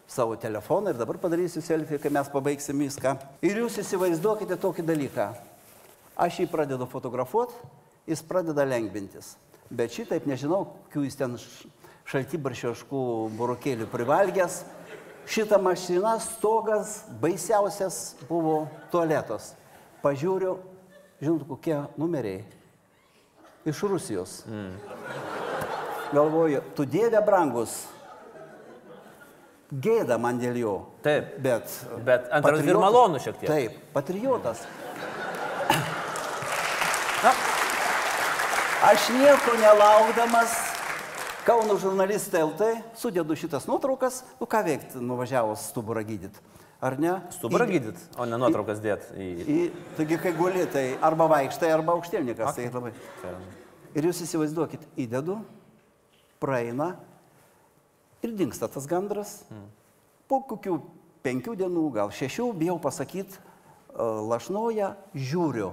savo 0.08 0.34
telefoną 0.36 0.90
ir 0.90 0.98
dabar 0.98 1.18
padarysiu 1.20 1.62
selfie, 1.62 1.98
kai 2.02 2.10
mes 2.10 2.30
pabaigsim 2.32 2.78
viską. 2.82 3.14
Ir 3.44 3.60
jūs 3.62 3.78
įsivaizduokite 3.82 4.56
tokį 4.58 4.86
dalyką. 4.88 5.28
Aš 6.18 6.40
jį 6.42 6.48
pradedu 6.50 6.88
fotografuoti, 6.90 7.54
jis 8.08 8.24
pradeda 8.26 8.64
lengvintis. 8.66 9.36
Bet 9.70 9.92
šitaip 9.94 10.26
nežinau, 10.26 10.64
kokių 10.88 11.04
jis 11.04 11.18
ten 11.20 11.36
šaltibaršioškų 12.08 13.02
burokėlių 13.36 13.88
privalgęs. 13.92 14.62
Šitą 15.28 15.58
mašiną 15.60 16.14
stogas 16.24 17.02
baisiausias 17.20 18.16
buvo 18.30 18.62
tualetas. 18.92 19.52
Pažiūriu, 20.00 20.56
žinot, 21.20 21.44
kokie 21.50 21.82
numeriai. 22.00 22.46
Iš 23.68 23.82
Rusijos. 23.90 24.40
Mm. 24.48 24.78
Galvoju, 26.14 26.62
tu 26.76 26.86
dieve 26.88 27.20
brangus. 27.20 27.82
Gėda 29.68 30.16
man 30.16 30.38
dėl 30.40 30.56
jo. 30.56 30.74
Taip. 31.04 31.34
Bet, 31.44 31.68
Bet 32.06 32.30
antra 32.32 32.54
vertus 32.54 32.70
ir 32.70 32.80
malonu 32.80 33.20
šiek 33.20 33.36
tiek. 33.42 33.50
Taip, 33.50 33.76
patriotas. 33.92 34.64
Na. 37.18 37.34
Aš 38.88 39.08
nieko 39.10 39.58
nelaukdamas, 39.58 40.54
Kauno 41.48 41.78
žurnalistai 41.80 42.42
LT, 42.44 42.66
sudėdu 43.00 43.32
šitas 43.38 43.64
nuotraukas, 43.70 44.20
nu 44.36 44.44
ką 44.50 44.60
veikti, 44.66 45.00
nuvažiavus 45.00 45.62
stuburą 45.70 46.02
gydyti. 46.04 46.42
Ar 46.84 46.94
ne? 47.00 47.14
Stuburą 47.34 47.64
Į- 47.64 47.72
gydyt, 47.72 48.02
o 48.20 48.26
ne 48.28 48.36
nuotraukas 48.38 48.82
dėt 48.84 49.08
į... 49.16 49.28
Į, 49.42 49.56
taigi, 49.96 50.18
kai 50.22 50.34
guli, 50.36 50.66
tai 50.70 50.84
arba 51.02 51.26
vaikštai, 51.32 51.72
arba 51.74 51.96
aukštielnikas. 51.96 52.52
Okay. 52.52 52.68
Tai 52.68 52.82
labai. 52.82 52.92
Ir 53.96 54.06
jūs 54.10 54.20
įsivaizduokit, 54.26 54.84
įdedu, 55.00 55.40
praeina 56.38 56.92
ir 58.22 58.36
dinksta 58.36 58.68
tas 58.70 58.86
gandras. 58.90 59.40
Mm. 59.48 59.66
Po 60.30 60.42
kokių 60.52 60.76
penkių 61.24 61.56
dienų, 61.64 61.88
gal 61.96 62.12
šešių, 62.14 62.52
bijau 62.60 62.76
pasakyti, 62.82 63.40
lašnoja, 63.96 64.92
žiūriu. 65.16 65.72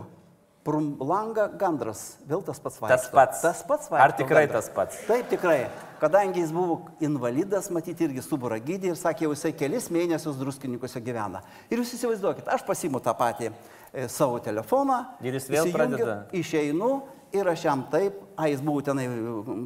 Pro 0.65 0.79
langą 0.81 1.45
gandras, 1.62 2.15
vėl 2.25 2.41
tas 2.41 2.57
pats 2.57 2.79
vaikšto. 2.81 2.95
Tas 2.95 3.12
pats. 3.13 3.41
Tas 3.43 3.60
pats 3.67 3.91
vaikšto. 3.91 4.01
Ar 4.01 4.13
tikrai 4.17 4.48
gandras. 4.48 4.65
tas 4.65 4.74
pats? 4.74 5.01
Taip, 5.05 5.27
tikrai. 5.29 5.60
Kadangi 6.01 6.41
jis 6.41 6.50
buvo 6.55 6.79
invalidas, 7.05 7.69
matyti 7.74 8.07
irgi 8.07 8.24
stuburą 8.25 8.57
gydė 8.65 8.89
ir 8.91 8.98
sakė, 8.98 9.27
jisai 9.29 9.53
kelis 9.53 9.91
mėnesius 9.93 10.39
druskininkose 10.41 11.01
gyvena. 11.05 11.43
Ir 11.69 11.84
jūs 11.84 11.93
įsivaizduokit, 12.00 12.50
aš 12.50 12.65
pasimu 12.65 12.98
tą 13.05 13.13
patį 13.17 13.51
e, 13.51 14.07
savo 14.10 14.41
telefoną. 14.41 15.03
Ir 15.22 15.38
jis 15.38 15.51
vėl 15.53 15.69
pradeda. 15.75 16.17
Išeinu 16.36 16.89
ir 17.36 17.51
aš 17.53 17.67
jam 17.67 17.84
taip, 17.91 18.17
a 18.34 18.50
jis 18.50 18.63
buvo 18.65 18.81
tenai 18.86 19.05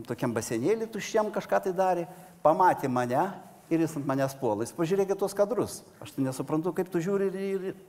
tokiam 0.07 0.35
basenėlį, 0.35 0.89
tuščiam 0.91 1.31
kažką 1.33 1.61
tai 1.67 1.73
darė, 1.75 2.09
pamatė 2.43 2.91
mane 2.91 3.23
ir 3.69 3.85
jis 3.85 3.95
ant 3.99 4.07
manęs 4.09 4.35
puola. 4.39 4.65
Jis 4.65 4.75
pažiūrėkit 4.77 5.19
tuos 5.19 5.35
kadrus. 5.37 5.79
Aš 6.03 6.15
tai 6.15 6.25
nesuprantu, 6.25 6.73
kaip 6.75 6.91
tu 6.91 7.01
žiūri 7.03 7.29
ir... 7.29 7.71
ir... 7.71 7.79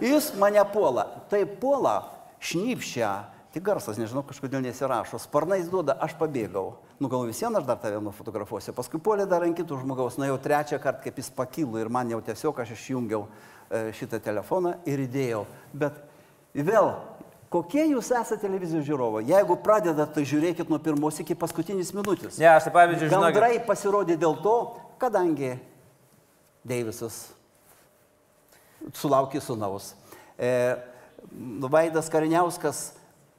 Jis 0.00 0.32
mane 0.38 0.62
puola. 0.72 1.06
Taip 1.30 1.58
puola, 1.62 2.00
šnypščia. 2.44 3.10
Tik 3.54 3.64
garsas, 3.64 3.96
nežinau, 3.98 4.22
kažkodėl 4.28 4.60
nesirašo. 4.62 5.18
Sparnais 5.22 5.70
duoda, 5.72 5.96
aš 6.04 6.12
pabėgau. 6.20 6.76
Nu 7.00 7.08
gal 7.08 7.24
vis 7.28 7.38
vien 7.40 7.54
aš 7.56 7.64
dar 7.66 7.78
tave 7.80 8.00
nufotografuosiu. 8.02 8.74
Paskui 8.76 9.00
puolė 9.02 9.24
dar 9.30 9.46
ant 9.46 9.56
kitų 9.56 9.80
žmogaus. 9.80 10.18
Na 10.20 10.28
jau 10.28 10.36
trečią 10.42 10.80
kartą, 10.82 11.06
kaip 11.06 11.20
jis 11.22 11.30
pakilo 11.34 11.80
ir 11.80 11.88
man 11.92 12.10
jau 12.12 12.18
tiesiog 12.26 12.58
aš 12.60 12.74
išjungiau 12.74 13.24
e, 13.24 13.88
šitą 13.96 14.20
telefoną 14.22 14.74
ir 14.88 15.00
įdėjau. 15.06 15.44
Bet 15.72 15.96
vėl, 16.52 16.92
kokie 17.54 17.86
jūs 17.94 18.10
esate 18.12 18.42
televizijos 18.42 18.84
žiūrovai? 18.86 19.24
Jeigu 19.30 19.56
pradedate, 19.64 20.18
tai 20.18 20.26
žiūrėkit 20.28 20.68
nuo 20.68 20.82
pirmos 20.82 21.22
iki 21.24 21.38
paskutinės 21.38 21.94
minutės. 21.96 22.36
Ne, 22.42 22.50
aš 22.52 22.68
tai 22.68 22.74
pavyzdžiui, 22.76 23.08
žinau. 23.08 23.24
Gandrai 23.30 23.56
pasirodė 23.64 24.18
dėl 24.20 24.36
to, 24.44 24.58
kadangi 25.00 25.54
Deivisas 26.68 27.28
sulaukė 28.96 29.42
sunaus. 29.42 29.92
E, 30.38 30.76
Vaidas 31.68 32.08
Kariniauskas 32.12 32.92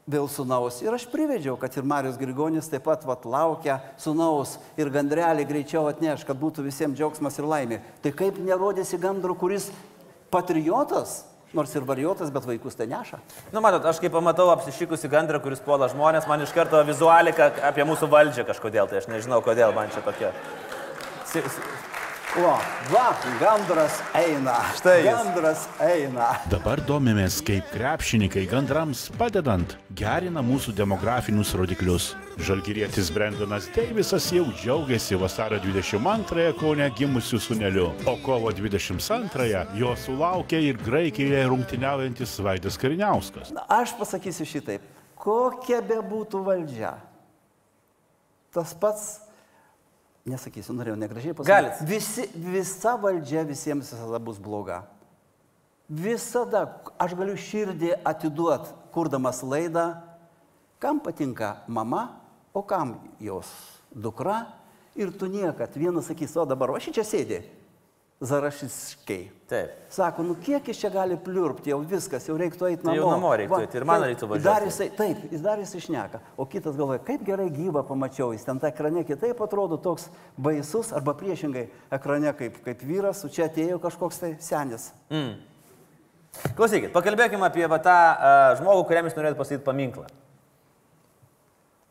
vėl 0.10 0.28
sunaus. 0.32 0.82
Ir 0.84 0.94
aš 0.96 1.06
privedžiau, 1.12 1.56
kad 1.60 1.76
ir 1.78 1.88
Marijos 1.88 2.18
Grigonis 2.20 2.70
taip 2.72 2.86
pat 2.88 3.06
vat, 3.08 3.26
laukia 3.30 3.80
sunaus 4.02 4.58
ir 4.80 4.90
gandrelį 4.94 5.46
greičiau 5.50 5.88
atneš, 5.90 6.26
kad 6.28 6.40
būtų 6.40 6.66
visiems 6.66 6.98
džiaugsmas 6.98 7.38
ir 7.40 7.50
laimė. 7.50 7.82
Tai 8.04 8.14
kaip 8.18 8.40
nerodėsi 8.42 9.00
gandro, 9.02 9.36
kuris 9.38 9.70
patriotas, 10.34 11.24
nors 11.54 11.74
ir 11.78 11.86
varijotas, 11.86 12.34
bet 12.34 12.46
vaikus 12.46 12.78
tai 12.78 12.90
neša. 12.90 13.22
Nu, 13.54 13.62
matot, 13.66 13.86
aš 13.90 14.02
kai 14.02 14.12
pamatau 14.14 14.50
apsišykusi 14.54 15.10
gandrą, 15.12 15.42
kuris 15.44 15.62
puola 15.66 15.90
žmonės, 15.92 16.28
man 16.30 16.46
iš 16.46 16.54
karto 16.58 16.82
vizualika 16.88 17.52
apie 17.70 17.86
mūsų 17.90 18.10
valdžią 18.10 18.46
kažkodėl, 18.50 18.90
tai 18.90 19.02
aš 19.02 19.10
nežinau, 19.14 19.42
kodėl 19.46 19.74
man 19.78 19.94
čia 19.94 20.06
tokia. 20.06 20.34
O, 22.38 22.42
va, 22.92 23.08
gandras 23.40 24.04
eina. 24.14 24.54
Štai 24.78 25.00
jis. 25.02 25.08
Gandras 25.10 25.64
eina. 25.82 26.28
Dabar 26.52 26.78
domimės, 26.86 27.40
kaip 27.42 27.66
krepšininkai 27.74 28.44
gandrams 28.52 29.08
padedant 29.18 29.72
gerina 29.98 30.44
mūsų 30.46 30.76
demografinius 30.78 31.56
rodiklius. 31.58 32.12
Žalgyrietis 32.46 33.10
Brendonas 33.16 33.66
Deivisas 33.74 34.28
jau 34.30 34.44
džiaugiasi 34.54 35.18
vasario 35.18 35.58
22-ąją 35.64 36.52
Kaune 36.60 36.90
gimusiu 37.00 37.40
suneliu, 37.42 37.88
o 38.06 38.14
kovo 38.22 38.52
22-ąją 38.54 39.64
jo 39.82 39.96
sulaukė 39.98 40.60
ir 40.68 40.78
Graikijoje 40.86 41.48
rungtyniaujantis 41.50 42.36
Vaidas 42.46 42.78
Kariniauskas. 42.78 43.50
Na, 43.58 43.66
aš 43.82 43.96
pasakysiu 43.98 44.46
šitaip. 44.46 44.86
Kokia 45.18 45.82
be 45.82 45.98
būtų 46.14 46.44
valdžia. 46.46 46.94
Tas 48.54 48.78
pats, 48.78 49.18
nesakysiu, 50.28 50.76
norėjau 50.78 50.98
negražiai 51.00 51.36
pasakyti. 51.36 51.52
Galit. 51.52 51.84
Visi, 51.88 52.28
visa 52.34 52.96
valdžia 53.00 53.44
visiems 53.48 53.92
visada 53.94 54.20
bus 54.20 54.40
bloga. 54.42 54.84
Visada 55.90 56.66
aš 57.02 57.16
galiu 57.18 57.38
širdį 57.40 57.96
atiduoti, 58.06 58.74
kurdamas 58.94 59.42
laidą, 59.42 59.88
kam 60.80 61.00
patinka 61.02 61.64
mama, 61.68 62.22
o 62.54 62.62
kam 62.62 62.98
jos 63.20 63.50
dukra. 63.92 64.48
Ir 65.00 65.14
tu 65.16 65.30
niekad 65.32 65.74
vienas 65.78 66.10
sakys, 66.10 66.36
o 66.38 66.46
dabar, 66.46 66.74
o 66.74 66.80
ši 66.82 66.94
čia 67.00 67.06
sėdi. 67.08 67.40
Zarašiškai. 68.20 69.32
Taip. 69.50 69.70
Sako, 69.90 70.24
nu 70.28 70.34
kiek 70.36 70.68
jis 70.68 70.78
čia 70.78 70.90
gali 70.94 71.16
pliurpti, 71.24 71.72
jau 71.72 71.80
viskas, 71.88 72.26
jau 72.28 72.36
reiktų 72.38 72.68
eiti 72.68 72.84
Tai 72.84 72.92
namo. 72.92 72.98
jau 73.00 73.12
namo 73.14 73.30
reiktų 73.40 73.60
eiti 73.64 73.80
ir 73.80 73.86
man 73.88 74.04
reiktų 74.04 74.28
važiuoti. 74.30 74.46
Dar 74.46 74.66
jisai, 74.68 74.88
taip, 74.98 75.22
jis 75.32 75.42
dar 75.42 75.62
jisai 75.62 75.80
šneka. 75.86 76.20
O 76.38 76.46
kitas 76.46 76.76
galvoja, 76.78 77.00
kaip 77.08 77.24
gerai 77.26 77.48
gyvą 77.50 77.82
pamačiau, 77.88 78.34
jis 78.36 78.44
ten 78.46 78.60
tą 78.60 78.70
ekrane 78.70 79.06
kitaip 79.08 79.40
atrodo 79.42 79.80
toks 79.82 80.10
baisus, 80.38 80.92
arba 80.94 81.16
priešingai 81.18 81.64
ekrane 81.96 82.34
kaip, 82.38 82.60
kaip 82.68 82.84
vyras, 82.86 83.24
o 83.26 83.32
čia 83.32 83.48
atėjo 83.48 83.80
kažkoks 83.88 84.20
tai 84.22 84.34
senis. 84.44 84.92
Klausykit, 86.60 86.92
pakalbėkime 86.94 87.48
apie 87.48 87.66
va, 87.72 87.80
tą 87.82 87.96
uh, 87.96 88.52
žmogų, 88.60 88.84
kuriam 88.92 89.08
jūs 89.08 89.16
norėtumėte 89.18 89.40
pastatyti 89.40 89.66
paminklą. 89.66 90.06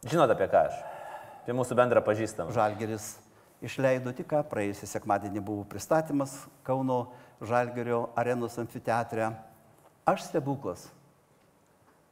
Žinote 0.06 0.36
apie 0.36 0.46
ką 0.52 0.66
aš? 0.68 0.76
Apie 1.42 1.56
mūsų 1.56 1.74
bendrą 1.74 2.04
pažįstamą. 2.06 2.52
Žalgeris 2.54 3.16
išleido 3.64 4.12
tik 4.14 4.28
ką, 4.30 4.42
praėjusią 4.50 4.88
sekmadienį 4.90 5.42
buvo 5.44 5.64
pristatymas 5.68 6.34
Kauno 6.66 7.08
Žalgerio 7.44 8.08
arenos 8.18 8.58
amfiteatre. 8.58 9.32
Aš 10.08 10.28
stebuklas. 10.28 10.86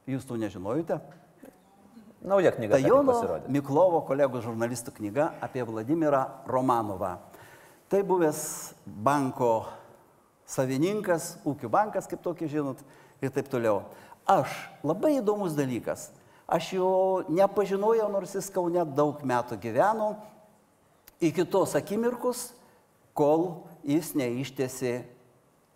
Jūs 0.07 0.27
to 0.27 0.37
nežinojote? 0.39 0.99
Nauja 2.27 2.51
knyga. 2.55 2.77
Tai 2.77 2.87
Jono. 2.87 3.15
Miklovo 3.51 4.01
kolegų 4.07 4.41
žurnalistų 4.43 4.93
knyga 4.99 5.31
apie 5.43 5.63
Vladimirą 5.67 6.23
Romanovą. 6.49 7.17
Tai 7.87 8.01
buvęs 8.03 8.39
banko 8.85 9.67
savininkas, 10.47 11.35
ūkio 11.47 11.69
bankas, 11.71 12.07
kaip 12.07 12.23
tokį 12.23 12.49
žinot, 12.51 12.81
ir 13.23 13.31
taip 13.35 13.51
toliau. 13.51 13.83
Aš, 14.27 14.51
labai 14.83 15.17
įdomus 15.19 15.55
dalykas, 15.55 16.09
aš 16.47 16.73
jo 16.75 16.89
nepažinojau, 17.31 18.09
nors 18.11 18.35
jis 18.35 18.49
Kaune 18.51 18.83
daug 18.95 19.21
metų 19.23 19.59
gyveno, 19.63 20.15
iki 21.21 21.45
tos 21.45 21.75
akimirkus, 21.75 22.51
kol 23.17 23.63
jis 23.87 24.13
neištėsi 24.17 24.99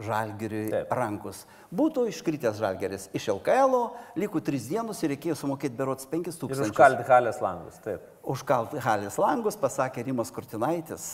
žalgiriui 0.02 0.72
rankus. 0.90 1.44
Būtų 1.74 2.08
iškritęs 2.10 2.58
žalgeris 2.58 3.04
iš 3.16 3.28
LKL, 3.36 3.76
liko 4.18 4.42
tris 4.44 4.66
dienus 4.70 5.02
ir 5.06 5.14
reikėjo 5.14 5.36
sumokėti 5.44 5.78
berots 5.78 6.08
5 6.10 6.32
Ir 6.32 6.34
tūkstančius. 6.42 6.72
užkalti 6.74 7.06
halės 7.08 7.38
langus. 7.42 7.78
Taip. 7.86 8.08
Užkalti 8.24 8.82
halės 8.82 9.18
langus, 9.22 9.56
pasakė 9.62 10.04
Rimas 10.08 10.32
Kurtinaitis, 10.34 11.06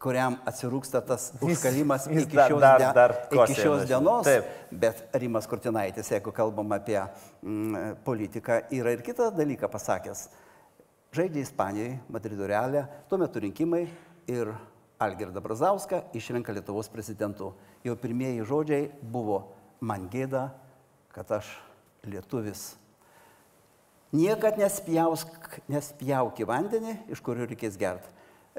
kuriam 0.00 0.36
atsirūksta 0.48 1.00
tas 1.04 1.30
Jis- 1.32 1.42
užkalimas 1.56 2.06
jis 2.08 2.22
iki 2.28 2.36
dar- 2.36 2.50
šios, 2.52 2.60
dar- 2.60 2.78
de- 2.84 2.92
dar 2.94 3.16
iki 3.32 3.54
šios 3.62 3.86
dienos. 3.88 4.24
Taip. 4.28 4.44
Bet 4.72 5.02
Rimas 5.14 5.46
Kurtinaitis, 5.48 6.08
jeigu 6.12 6.32
kalbam 6.36 6.72
apie 6.76 7.00
mm, 7.42 7.96
politiką, 8.04 8.62
yra 8.76 8.92
ir 8.92 9.02
kitą 9.02 9.30
dalyką 9.32 9.68
pasakęs. 9.72 10.28
Žaidė 11.10 11.42
Ispanijoje, 11.42 11.96
Madrido 12.06 12.46
realė, 12.46 12.84
tuo 13.10 13.18
metu 13.18 13.40
rinkimai 13.42 13.88
ir 14.30 14.52
Algirdą 15.02 15.40
Brazauską 15.42 16.04
išrenka 16.14 16.54
Lietuvos 16.54 16.90
prezidentu. 16.92 17.50
Jo 17.82 17.96
pirmieji 17.98 18.44
žodžiai 18.46 18.90
buvo, 19.02 19.40
man 19.82 20.04
gėda, 20.12 20.50
kad 21.10 21.32
aš 21.40 21.48
lietuvis. 22.06 22.76
Niekad 24.14 24.58
nespjausk, 24.60 25.58
nespjauk 25.70 26.38
į 26.38 26.46
vandenį, 26.46 26.94
iš 27.10 27.22
kurio 27.26 27.48
reikės 27.48 27.78
gerti. 27.80 28.10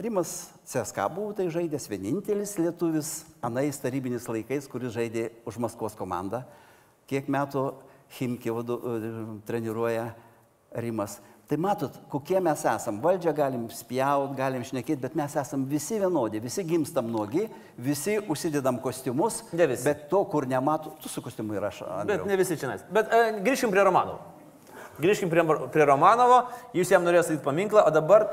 Rimas 0.02 0.50
CSK 0.68 1.08
buvo 1.12 1.32
tai 1.36 1.50
žaidęs 1.52 1.88
vienintelis 1.92 2.58
lietuvis 2.60 3.14
anais 3.44 3.80
tarybiniais 3.80 4.28
laikais, 4.28 4.68
kuris 4.72 4.96
žaidė 4.96 5.30
už 5.48 5.60
Maskvos 5.60 5.96
komandą. 6.00 6.44
Kiek 7.08 7.32
metų 7.32 7.70
Himki 8.18 8.52
vadu, 8.52 8.76
e, 8.76 9.12
treniruoja 9.48 10.10
Rimas. 10.76 11.20
Tai 11.52 11.58
matot, 11.60 11.92
kokie 12.08 12.40
mes 12.40 12.62
esam. 12.64 13.02
Valdžią 13.04 13.34
galim 13.36 13.66
spjaut, 13.76 14.38
galim 14.38 14.62
šnekėti, 14.64 15.02
bet 15.04 15.18
mes 15.20 15.34
esam 15.36 15.66
visi 15.68 15.98
vienodi, 16.00 16.40
visi 16.40 16.64
gimstam 16.64 17.10
nuogi, 17.12 17.50
visi 17.76 18.14
užsidedam 18.32 18.78
kostiumus. 18.80 19.42
Ne 19.52 19.68
visi. 19.68 19.84
Bet 19.84 20.06
to, 20.08 20.22
kur 20.32 20.48
nematų, 20.48 20.94
tu 21.04 21.12
su 21.12 21.20
kostiumu 21.26 21.58
ir 21.58 21.68
aš. 21.68 21.82
Bet 21.84 21.98
Andriau. 21.98 22.30
ne 22.30 22.38
visi 22.40 22.56
čia. 22.62 22.78
Bet 22.96 23.12
e, 23.12 23.20
grįžkim 23.44 23.74
prie 23.76 23.84
Romanovo. 23.84 24.22
Grįžkim 25.04 25.34
prie, 25.34 25.44
prie 25.76 25.90
Romanovo. 25.92 26.40
Jūs 26.78 26.96
jam 26.96 27.04
norėjote 27.04 27.34
statyti 27.34 27.44
paminklą, 27.50 27.84
o 27.84 27.92
dabar 28.00 28.30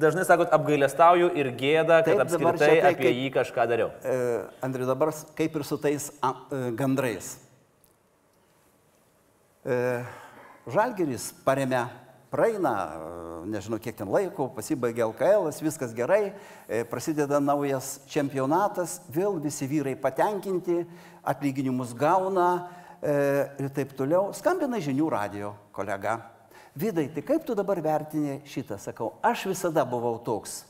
dažnai 0.00 0.24
sakot 0.24 0.48
apgailestauju 0.56 1.28
ir 1.36 1.52
gėda, 1.52 2.00
kad 2.00 2.14
Taip, 2.14 2.24
apskritai 2.24 2.64
tai 2.64 2.80
apie 2.94 3.10
kaip- 3.10 3.20
jį 3.26 3.30
kažką 3.36 3.68
dariau. 3.68 3.92
E, 4.08 4.18
Andriu, 4.64 4.88
dabar 4.88 5.12
kaip 5.36 5.60
ir 5.60 5.68
su 5.68 5.76
tais 5.84 6.08
a, 6.24 6.32
e, 6.48 6.64
gandrais. 6.80 7.34
E, 9.68 9.82
Žalgeris 10.72 11.34
paremia, 11.44 11.90
praeina, 12.30 12.72
e, 12.92 13.46
nežinau 13.48 13.78
kiek 13.80 13.96
ten 13.96 14.08
laiko, 14.12 14.48
pasibaigia 14.54 15.06
LKL, 15.08 15.48
viskas 15.64 15.94
gerai, 15.96 16.32
e, 16.68 16.84
prasideda 16.88 17.40
naujas 17.40 17.98
čempionatas, 18.08 19.00
vėl 19.12 19.40
visi 19.42 19.68
vyrai 19.68 19.96
patenkinti, 19.96 20.84
atlyginimus 21.24 21.94
gauna 21.96 22.68
e, 23.00 23.14
ir 23.64 23.70
taip 23.74 23.94
toliau. 23.96 24.32
Skambina 24.36 24.80
žinių 24.80 25.08
radio 25.12 25.54
kolega. 25.72 26.18
Vidai, 26.78 27.08
tai 27.10 27.24
kaip 27.26 27.46
tu 27.46 27.56
dabar 27.58 27.80
vertini 27.82 28.38
šitą, 28.46 28.78
sakau, 28.78 29.16
aš 29.24 29.48
visada 29.50 29.82
buvau 29.88 30.18
toks. 30.22 30.62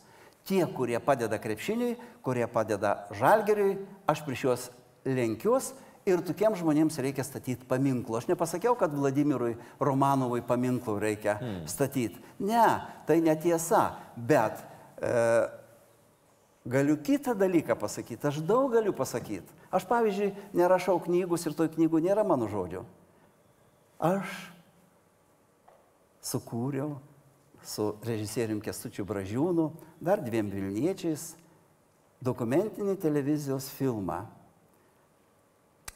Tie, 0.49 0.63
kurie 0.73 0.97
padeda 1.05 1.37
krepšiniui, 1.37 1.99
kurie 2.25 2.47
padeda 2.49 3.03
žalgeriui, 3.19 3.75
aš 4.09 4.23
prieš 4.25 4.45
juos 4.47 4.71
lenkiuos 5.05 5.75
ir 6.11 6.25
tokiem 6.27 6.57
žmonėms 6.59 6.99
reikia 7.03 7.25
statyti 7.27 7.67
paminklų. 7.69 8.19
Aš 8.19 8.29
nepasakiau, 8.31 8.75
kad 8.79 8.95
Vladimirui 8.95 9.57
Romanovui 9.83 10.43
paminklų 10.47 10.97
reikia 11.03 11.39
hmm. 11.39 11.63
statyti. 11.71 12.21
Ne, 12.41 12.67
tai 13.09 13.21
netiesa. 13.25 13.85
Bet 14.17 14.61
e, 15.01 15.13
galiu 16.69 16.99
kitą 17.03 17.35
dalyką 17.39 17.79
pasakyti. 17.81 18.29
Aš 18.29 18.41
daug 18.47 18.73
galiu 18.77 18.95
pasakyti. 18.97 19.57
Aš, 19.73 19.89
pavyzdžiui, 19.89 20.33
nerašau 20.57 20.99
knygus 21.05 21.45
ir 21.49 21.57
toj 21.57 21.73
knygų 21.75 22.01
nėra 22.09 22.25
mano 22.27 22.49
žodžių. 22.49 22.85
Aš 23.99 24.39
sukūriau 26.25 26.97
su 27.65 27.91
režisieriumi 28.07 28.63
Kestučiu 28.65 29.05
Bražiūnu, 29.09 29.69
dar 30.01 30.23
dviem 30.25 30.49
Vilniečiais, 30.53 31.35
dokumentinį 32.25 32.97
televizijos 33.01 33.69
filmą. 33.77 34.25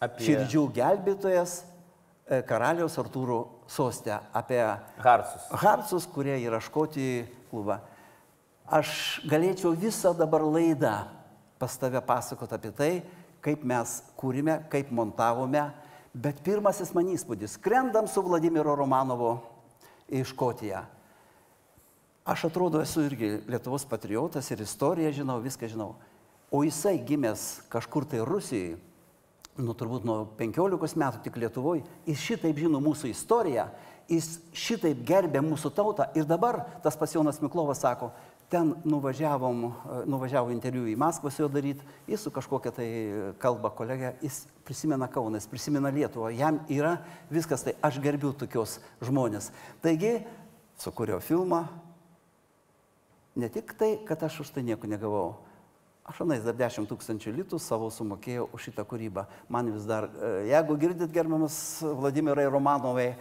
Apie 0.03 0.27
Širdžių 0.27 0.65
gelbėtojas 0.75 1.61
e, 1.63 2.41
karaliaus 2.47 2.97
Artūro 2.99 3.39
sostę 3.71 4.17
apie 4.35 4.61
Harsus. 5.05 5.45
Harsus, 5.63 6.07
kurie 6.11 6.35
yra 6.43 6.59
Škotijoje 6.63 7.29
klubą. 7.53 7.79
Aš 8.67 9.21
galėčiau 9.29 9.75
visą 9.79 10.15
dabar 10.17 10.43
laidą 10.43 10.97
pas 11.63 11.77
tave 11.79 12.01
pasakoti 12.03 12.57
apie 12.57 12.73
tai, 12.75 12.93
kaip 13.43 13.63
mes 13.63 14.01
kūrime, 14.19 14.57
kaip 14.73 14.91
montavome, 14.91 15.69
bet 16.15 16.41
pirmasis 16.43 16.91
man 16.97 17.13
įspūdis, 17.15 17.55
skrendam 17.59 18.09
su 18.11 18.23
Vladimiro 18.27 18.75
Romanovo 18.79 19.37
į 20.11 20.25
Škotiją. 20.33 20.83
Aš 22.27 22.49
atrodo 22.51 22.83
esu 22.83 23.05
irgi 23.07 23.37
Lietuvos 23.51 23.87
patriotas 23.87 24.51
ir 24.51 24.63
istoriją 24.63 25.11
žinau, 25.15 25.39
viską 25.43 25.71
žinau. 25.71 25.93
O 26.51 26.63
jisai 26.67 26.99
gimęs 27.03 27.65
kažkur 27.71 28.07
tai 28.07 28.21
Rusijoje, 28.27 28.79
nu 29.61 29.75
turbūt 29.77 30.07
nuo 30.09 30.23
15 30.39 30.99
metų 31.01 31.23
tik 31.25 31.37
Lietuvoje, 31.41 31.85
jis 32.09 32.21
šitaip 32.25 32.57
žino 32.57 32.81
mūsų 32.83 33.11
istoriją, 33.13 33.67
jis 34.11 34.39
šitaip 34.57 35.03
gerbė 35.07 35.43
mūsų 35.45 35.73
tautą 35.77 36.09
ir 36.17 36.29
dabar 36.29 36.63
tas 36.85 36.97
pas 36.99 37.13
Jonas 37.13 37.41
Miklovas 37.43 37.83
sako, 37.85 38.11
ten 38.53 38.75
nuvažiavom, 38.85 39.63
nuvažiavo 40.13 40.53
interviu 40.53 40.85
į 40.91 40.97
Maskvą 41.01 41.31
su 41.33 41.41
juo 41.41 41.49
daryti, 41.53 41.85
jis 42.09 42.21
su 42.21 42.33
kažkokia 42.33 42.73
tai 42.77 42.89
kalba 43.41 43.71
kolegė, 43.73 44.11
jis 44.21 44.43
prisimena 44.67 45.09
Kauną, 45.09 45.41
jis 45.41 45.49
prisimena 45.49 45.93
Lietuvą, 45.93 46.29
jam 46.37 46.61
yra 46.69 46.99
viskas 47.33 47.65
tai, 47.65 47.77
aš 47.81 47.97
gerbiu 48.05 48.35
tokios 48.37 48.77
žmonės. 49.01 49.49
Taigi, 49.85 50.19
sukūriau 50.85 51.23
filmą, 51.25 51.63
ne 53.41 53.49
tik 53.53 53.73
tai, 53.81 53.95
kad 54.05 54.21
aš 54.29 54.43
už 54.45 54.53
tai 54.53 54.67
nieko 54.69 54.91
negavau, 54.91 55.39
Aš 56.03 56.25
anais 56.25 56.43
dar 56.43 56.57
10 56.59 56.89
tūkstančių 56.91 57.31
litų 57.37 57.61
savo 57.63 57.87
sumokėjau 57.95 58.49
už 58.51 58.65
šitą 58.69 58.83
kūrybą. 58.91 59.23
Man 59.53 59.71
vis 59.71 59.85
dar, 59.87 60.09
e, 60.11 60.33
jeigu 60.51 60.75
girdit 60.81 61.13
gerbiamas 61.15 61.55
Vladimirai 61.83 62.49
Romanovai, 62.51 63.13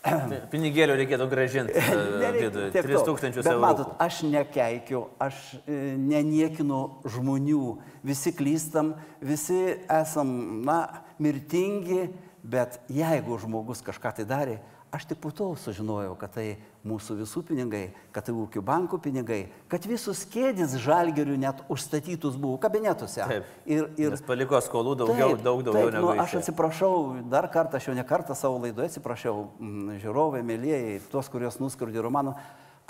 Pinigėlių 0.00 0.94
reikėtų 0.96 1.26
gražinti 1.28 1.74
to. 2.54 2.70
3000 2.72 3.36
Bet 3.36 3.50
eurų. 3.50 3.60
Matot, 3.60 3.90
aš 4.00 4.22
nekeikiu, 4.24 5.02
aš 5.20 5.36
e, 5.68 5.76
neniekinu 6.00 6.78
žmonių. 7.04 7.64
Visi 8.08 8.32
klystam, 8.32 8.94
visi 9.20 9.58
esam, 9.92 10.30
na, 10.64 10.78
mirtingi, 11.20 12.06
bet 12.40 12.80
jeigu 12.88 13.36
žmogus 13.44 13.84
kažką 13.84 14.14
tai 14.16 14.24
darė, 14.24 14.56
aš 14.92 15.06
tik 15.10 15.18
po 15.22 15.30
to 15.30 15.52
sužinojau, 15.56 16.14
kad 16.18 16.32
tai 16.34 16.46
mūsų 16.86 17.18
visų 17.20 17.42
pinigai, 17.46 17.82
kad 18.14 18.26
tai 18.26 18.34
ūkių 18.34 18.62
bankų 18.64 18.98
pinigai, 19.04 19.40
kad 19.70 19.84
visus 19.86 20.22
kėdės 20.30 20.74
žalgerių 20.82 21.36
net 21.40 21.60
užstatytus 21.70 22.38
buvo 22.40 22.56
kabinetuose. 22.62 23.22
Taip. 23.28 23.50
Ir, 23.68 23.90
ir 24.00 24.16
paliko 24.26 24.60
skolų 24.64 24.96
daugiau, 25.02 25.34
Taip, 25.34 25.44
daug 25.44 25.62
daugiau 25.66 25.90
taip, 25.90 25.94
negu 25.98 26.08
nu, 26.08 26.14
aš 26.24 26.38
atsiprašau, 26.40 26.94
dar 27.30 27.50
kartą, 27.52 27.78
aš 27.78 27.90
jau 27.90 27.96
ne 27.98 28.06
kartą 28.06 28.36
savo 28.38 28.58
laidoje 28.64 28.90
atsiprašiau, 28.90 29.44
mm, 29.60 30.00
žiūrovai, 30.02 30.42
mėlyjei, 30.46 30.98
tuos, 31.12 31.30
kuriuos 31.32 31.60
nuskurdė 31.62 32.02
Romano. 32.06 32.36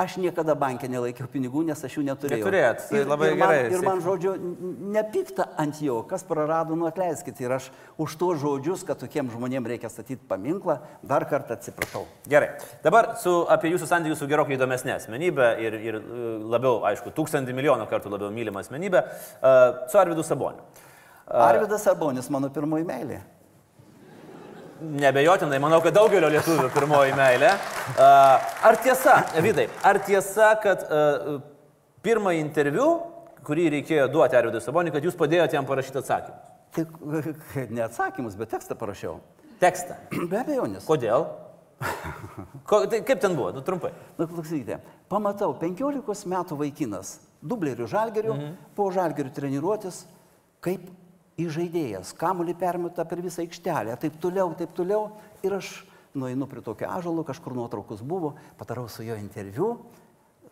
Aš 0.01 0.17
niekada 0.17 0.55
bankė 0.57 0.89
nelaikiau 0.89 1.29
pinigų, 1.29 1.63
nes 1.69 1.81
aš 1.85 1.99
jų 1.99 2.05
neturėjau. 2.07 2.41
Neturėjot, 2.41 2.85
tai 2.89 3.01
labai 3.05 3.27
ir 3.29 3.35
man, 3.37 3.51
gerai, 3.53 3.73
Ir 3.75 3.83
man, 3.85 4.03
žodžiu, 4.05 4.33
nepykta 4.95 5.45
ant 5.61 5.81
jo, 5.85 5.99
kas 6.09 6.25
prarado, 6.25 6.77
nu 6.79 6.87
atleiskit. 6.89 7.41
Ir 7.45 7.53
aš 7.59 7.67
už 8.01 8.15
tuos 8.21 8.41
žodžius, 8.41 8.85
kad 8.89 9.01
tokiem 9.03 9.29
žmonėm 9.33 9.69
reikia 9.69 9.91
statyti 9.93 10.23
paminklą, 10.31 10.79
dar 11.05 11.27
kartą 11.29 11.59
atsiprašau. 11.59 12.07
Gerai. 12.31 12.55
Dabar 12.85 13.13
su, 13.21 13.35
apie 13.53 13.75
jūsų 13.75 13.91
santykius 13.91 14.23
su 14.23 14.31
gerokai 14.31 14.57
įdomesnė 14.57 14.97
asmenybė 14.97 15.51
ir, 15.67 15.77
ir 15.91 15.99
e, 16.01 16.31
labiau, 16.55 16.81
aišku, 16.89 17.13
tūkstantį 17.17 17.57
milijonų 17.59 17.89
kartų 17.91 18.15
labiau 18.15 18.33
mylima 18.33 18.65
asmenybė, 18.65 19.05
uh, 19.05 19.85
su 19.93 20.01
Arvidu 20.01 20.25
Saboniu. 20.25 20.65
Arvidas 21.31 21.85
Arbonis, 21.91 22.33
mano 22.33 22.49
pirmoji 22.51 22.89
meilė. 22.89 23.21
Nebejotinai, 24.81 25.59
manau, 25.61 25.81
kad 25.85 25.95
daugelio 25.95 26.31
lietuvių 26.33 26.71
pirmoji 26.73 27.13
meilė. 27.19 27.51
Ar 28.01 28.79
tiesa, 28.81 29.19
Vidai, 29.45 29.67
ar 29.85 30.01
tiesa, 30.07 30.55
kad 30.63 30.87
uh, 30.87 31.41
pirmą 32.05 32.33
interviu, 32.39 32.87
kurį 33.47 33.69
reikėjo 33.77 34.07
duoti 34.13 34.39
Arvidui 34.39 34.63
Saboniui, 34.65 34.95
kad 34.95 35.05
jūs 35.05 35.19
padėjote 35.21 35.59
jam 35.59 35.69
parašyti 35.69 36.01
atsakymą? 36.01 36.39
Tik 36.77 36.97
ne 37.77 37.85
atsakymus, 37.85 38.39
bet 38.41 38.53
tekstą 38.55 38.77
parašiau. 38.81 39.19
Tekstą. 39.61 39.99
Be 40.33 40.41
abejonės. 40.41 40.87
Kodėl? 40.89 41.29
Ko, 42.69 42.85
tai 42.91 43.03
kaip 43.07 43.21
ten 43.21 43.37
buvo? 43.37 43.51
Nu, 43.57 43.65
trumpai. 43.65 43.93
Na, 44.19 44.29
klausykite, 44.29 44.81
pamatau, 45.13 45.53
15 45.61 46.29
metų 46.31 46.59
vaikinas, 46.61 47.19
dublerių 47.41 47.89
žalgerių, 47.91 48.33
mhm. 48.37 48.57
po 48.77 48.91
žalgerių 48.95 49.33
treniruotis, 49.37 50.05
kaip 50.65 50.89
įžaidėjas, 51.45 52.13
kamuolį 52.19 52.55
permeta 52.59 53.07
per 53.09 53.23
visą 53.25 53.45
aikštelę, 53.45 53.97
taip 54.01 54.19
toliau, 54.23 54.53
taip 54.59 54.73
toliau. 54.77 55.09
Ir 55.47 55.57
aš 55.59 55.73
nueinu 56.15 56.49
prie 56.51 56.63
tokio 56.65 56.89
ažalo, 56.91 57.25
kažkur 57.27 57.55
nuotraukus 57.57 58.03
buvo, 58.03 58.35
padarau 58.59 58.89
su 58.91 59.05
jo 59.07 59.17
interviu, 59.19 59.71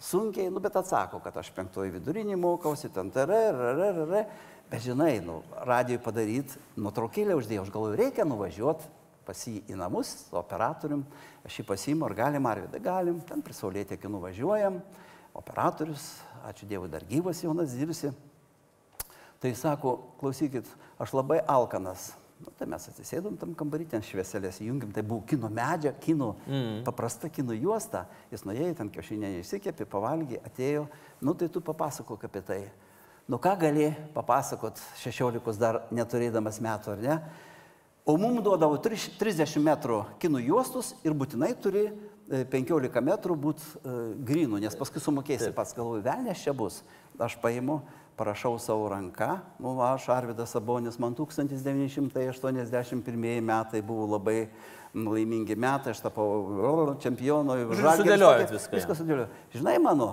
sunkiai, 0.01 0.53
nu, 0.53 0.63
bet 0.63 0.77
atsako, 0.79 1.23
kad 1.25 1.37
aš 1.41 1.51
penktoji 1.57 1.97
vidurinį 1.97 2.39
mokausi, 2.39 2.93
ten 2.95 3.11
tare, 3.15 3.49
rare, 3.55 3.91
rare. 3.97 4.23
Bet 4.69 4.85
žinai, 4.85 5.17
nu, 5.25 5.41
radijui 5.65 5.99
padaryti, 6.05 6.61
nuotraukėlę 6.77 7.39
uždėjau, 7.39 7.65
aš 7.65 7.73
galvoju, 7.73 7.99
reikia 7.99 8.27
nuvažiuoti 8.29 8.97
pas 9.29 9.41
jį 9.45 9.59
į 9.69 9.77
namus, 9.77 10.15
operatorium, 10.33 11.03
aš 11.45 11.59
jį 11.61 11.67
pasiimu, 11.69 12.07
ar 12.07 12.15
galim, 12.17 12.47
ar 12.49 12.63
vidai 12.65 12.81
galim, 12.81 13.19
ten 13.29 13.43
prisaulėti, 13.45 13.99
kai 14.01 14.09
nuvažiuojam, 14.09 14.79
operatorius, 15.37 16.07
ačiū 16.49 16.69
Dievui, 16.69 16.89
dar 16.89 17.05
gyvas 17.09 17.43
Jonas 17.45 17.75
dirsi. 17.77 18.15
Tai 19.39 19.53
sako, 19.55 19.99
klausykit, 20.19 20.67
aš 20.99 21.15
labai 21.15 21.39
alkanas. 21.47 22.11
Nu, 22.39 22.53
tai 22.55 22.69
mes 22.71 22.85
atsisėdom 22.91 23.35
tam 23.39 23.51
kambarį, 23.59 23.89
ten 23.91 24.03
švieselės 24.05 24.61
įjungim, 24.63 24.93
tai 24.95 25.03
buvo 25.03 25.25
kino 25.27 25.49
medžia, 25.51 25.91
kino, 25.99 26.37
mm. 26.47 26.85
paprasta 26.87 27.31
kino 27.35 27.55
juosta. 27.55 28.05
Jis 28.31 28.45
nuėjo, 28.47 28.77
ten 28.79 28.91
kiaušinė 28.95 29.33
išsikėpė, 29.41 29.87
pavalgė, 29.91 30.39
atėjo. 30.47 30.85
Nu, 31.23 31.35
tai 31.39 31.49
tu 31.51 31.63
papasakok 31.67 32.29
apie 32.29 32.43
tai. 32.47 32.61
Nu, 33.29 33.41
ką 33.43 33.57
gali 33.61 33.91
papasakot 34.15 34.79
16 35.03 35.59
dar 35.59 35.83
neturėdamas 35.95 36.63
metų, 36.65 36.95
ar 36.95 37.03
ne? 37.03 37.19
O 38.09 38.15
mums 38.17 38.41
duodavo 38.41 38.79
triš- 38.81 39.11
30 39.21 39.61
metrų 39.61 39.99
kinų 40.23 40.41
juostus 40.47 40.95
ir 41.05 41.13
būtinai 41.13 41.51
turi 41.61 41.91
e, 41.91 42.45
15 42.49 43.03
metrų 43.05 43.37
būti 43.37 43.83
grinų, 44.25 44.63
nes 44.63 44.79
paskui 44.79 45.03
sumokėsi 45.03 45.51
pats, 45.53 45.75
galvoju, 45.77 46.07
velnės 46.07 46.47
čia 46.47 46.55
bus. 46.57 46.81
Aš 47.19 47.37
paimu, 47.43 47.83
parašau 48.19 48.59
savo 48.59 48.89
ranką, 48.91 49.39
nu, 49.63 49.77
aš 49.83 50.09
Arvidas 50.11 50.51
Sabonis, 50.55 50.99
man 50.99 51.15
1981 51.15 53.41
metai 53.43 53.83
buvo 53.83 54.07
labai 54.17 54.49
laimingi 54.95 55.57
metai, 55.57 55.91
aš 55.95 56.01
tapau 56.03 56.97
čempionu. 57.01 57.53
Tokia- 58.03 58.19
viską. 58.57 58.75
Viską 58.81 58.95
sudėliojau. 58.99 59.29
Žinai, 59.55 59.79
mano, 59.83 60.09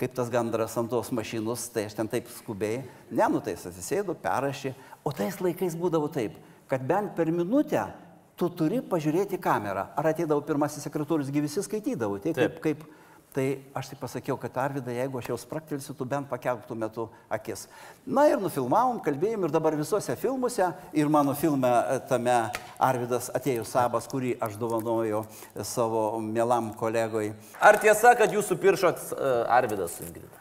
kaip 0.00 0.12
tas 0.14 0.28
gandras 0.32 0.76
ant 0.76 0.90
tos 0.90 1.10
mašinos, 1.10 1.68
tai 1.72 1.84
aš 1.86 1.94
ten 1.94 2.08
taip 2.08 2.26
skubiai, 2.28 2.82
ne, 3.10 3.28
nu 3.30 3.40
tai 3.40 3.52
jis 3.54 3.66
atsisėdo, 3.70 4.14
perrašė, 4.14 4.74
o 5.04 5.12
tais 5.12 5.40
laikais 5.40 5.76
būdavo 5.76 6.08
taip, 6.12 6.32
kad 6.68 6.80
bent 6.86 7.14
per 7.16 7.26
minutę 7.30 7.86
tu 8.36 8.48
turi 8.50 8.80
pažiūrėti 8.84 9.38
kamerą. 9.40 9.86
Ar 9.96 10.04
ateidavo 10.12 10.40
pirmasis 10.44 10.82
sekretorius, 10.84 11.30
gi 11.32 11.40
visi 11.40 11.62
skaitydavo, 11.62 12.18
tai 12.20 12.32
kaip, 12.34 12.60
Taip. 12.60 12.62
kaip, 12.62 12.84
tai 13.36 13.58
aš 13.76 13.90
tai 13.92 13.98
pasakiau, 14.00 14.38
kad 14.40 14.54
Arvidai, 14.56 14.94
jeigu 14.96 15.18
aš 15.20 15.28
jau 15.28 15.36
spraktelsiu, 15.40 15.92
tu 15.96 16.06
bent 16.08 16.28
pakeltų 16.30 16.76
metu 16.78 17.04
akis. 17.32 17.66
Na 18.08 18.24
ir 18.30 18.40
nufilmavom, 18.40 19.02
kalbėjom 19.04 19.44
ir 19.44 19.52
dabar 19.52 19.76
visuose 19.76 20.16
filmuose, 20.16 20.70
ir 20.96 21.10
mano 21.12 21.34
filme 21.36 21.68
e, 21.68 21.98
tame 22.08 22.36
Arvidas 22.80 23.28
atėjo 23.36 23.66
sabas, 23.68 24.08
kurį 24.08 24.38
aš 24.40 24.56
dovanoju 24.60 25.20
savo 25.68 26.06
mielam 26.24 26.72
kolegoj. 26.80 27.34
Ar 27.60 27.76
tiesa, 27.82 28.14
kad 28.16 28.32
jūs 28.32 28.48
supiršot 28.48 29.04
uh, 29.12 29.28
Arvidas 29.52 29.98
su 29.98 30.06
Ingrida? 30.06 30.40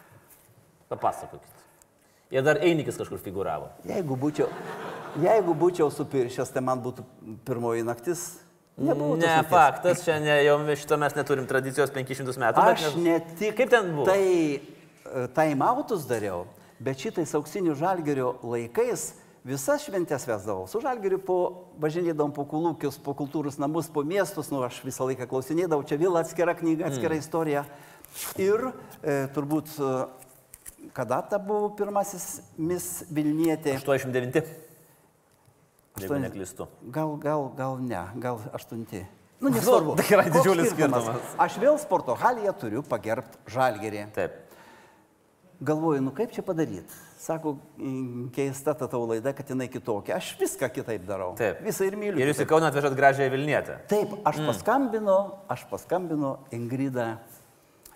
Papasakokit. 0.92 1.52
Ir 2.32 2.48
dar 2.48 2.62
Einikis 2.64 2.98
kažkur 3.00 3.20
figuravo. 3.22 3.74
Jeigu 3.90 4.16
būčiau, 4.20 4.48
jeigu 5.20 5.54
būčiau 5.58 5.92
supiršęs, 5.92 6.56
tai 6.56 6.64
man 6.64 6.80
būtų 6.86 7.04
pirmoji 7.48 7.84
naktis. 7.88 8.26
Nebūtų 8.76 9.22
Ne, 9.22 9.28
nakties. 9.28 9.52
faktas, 9.52 10.02
čia 10.04 10.20
ne, 10.20 10.34
jau 10.44 10.58
šito 10.76 10.98
mes 11.00 11.14
neturim 11.16 11.46
tradicijos 11.48 11.94
500 11.96 12.40
metų. 12.42 12.60
Aš 12.60 12.82
nes- 12.82 12.96
ne 13.00 13.20
tik 13.40 13.56
Kaip 13.56 13.70
ten 13.70 13.96
buvo? 13.96 14.06
Tai 14.06 14.60
taimautus 15.34 16.04
dariau, 16.10 16.46
bet 16.80 17.00
šitais 17.00 17.32
auksinių 17.38 17.76
žalgerio 17.80 18.36
laikais 18.44 19.14
visas 19.46 19.86
šventės 19.86 20.26
vesdavau. 20.28 20.66
Su 20.68 20.82
žalgeriu 20.82 21.20
po 21.22 21.38
važinėdavom 21.80 22.34
po 22.34 22.46
kulūkius, 22.50 22.98
po 23.02 23.14
kultūros 23.14 23.60
namus, 23.62 23.88
po 23.88 24.04
miestus, 24.04 24.50
nu 24.52 24.64
aš 24.66 24.82
visą 24.84 25.06
laiką 25.06 25.28
klausinėdavau, 25.30 25.86
čia 25.88 26.00
vėl 26.02 26.18
atskira 26.18 26.56
knyga, 26.58 26.90
atskira 26.90 27.16
mm. 27.16 27.22
istorija. 27.22 27.66
Ir 28.42 28.72
e, 29.04 29.28
turbūt, 29.36 29.76
e, 29.78 30.90
kada 30.98 31.22
ta 31.30 31.38
buvo 31.38 31.70
pirmasis 31.78 32.42
Miss 32.58 33.06
Vilnietė? 33.12 33.78
89. 33.78 34.65
Jeigu 36.00 36.18
neklystu. 36.20 36.68
Gal, 36.92 37.16
gal, 37.24 37.50
gal 37.56 37.78
ne, 37.80 38.02
gal 38.20 38.42
aštunti. 38.54 39.06
Nu, 39.40 39.50
nesvarbu. 39.56 39.96
tai 40.00 40.08
yra 40.12 40.26
didžiulis 40.28 40.72
skirtumas? 40.74 41.06
skirtumas. 41.08 41.36
Aš 41.46 41.60
vėl 41.62 41.78
sporto 41.80 42.16
halėje 42.20 42.52
turiu 42.60 42.84
pagerbti 42.84 43.40
žalgerį. 43.56 44.08
Taip. 44.16 44.42
Galvoju, 45.66 46.02
nu 46.04 46.12
kaip 46.12 46.34
čia 46.36 46.44
padaryti? 46.44 46.98
Sako, 47.18 47.56
"Mm, 47.80 48.28
keista 48.36 48.74
ta 48.76 48.88
tavo 48.92 49.08
laida, 49.08 49.32
kad 49.34 49.48
jinai 49.48 49.70
kitokia. 49.72 50.18
Aš 50.18 50.36
viską 50.40 50.68
kitaip 50.70 51.06
darau. 51.08 51.32
Taip. 51.40 51.62
Visą 51.64 51.88
ir 51.88 51.96
myliu. 51.96 52.20
Ir 52.20 52.28
jūs 52.28 52.44
į. 52.44 52.48
Kauną 52.50 52.68
atvežat 52.68 52.94
gražią 52.94 53.30
Vilnietę. 53.32 53.80
Taip, 53.88 54.12
aš 54.26 54.38
mm. 54.38 54.46
paskambinu, 54.52 55.18
aš 55.48 55.64
paskambinu 55.72 56.38
Ingrida. 56.52 57.20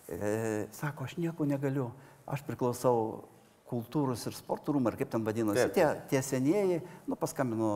E, 0.08 0.68
sako, 0.72 1.04
aš 1.04 1.18
nieko 1.18 1.46
negaliu. 1.46 1.92
Aš 2.26 2.42
priklausau 2.48 3.26
kultūros 3.70 4.26
ir 4.28 4.36
sporto 4.38 4.74
rūmai, 4.74 4.94
ar 4.94 4.98
kaip 5.00 5.12
ten 5.14 5.26
vadinosi. 5.26 5.68
Taip. 5.68 5.76
Tie, 5.78 5.86
tie 6.12 6.24
senieji, 6.26 6.82
nu 7.10 7.18
paskambinu, 7.20 7.70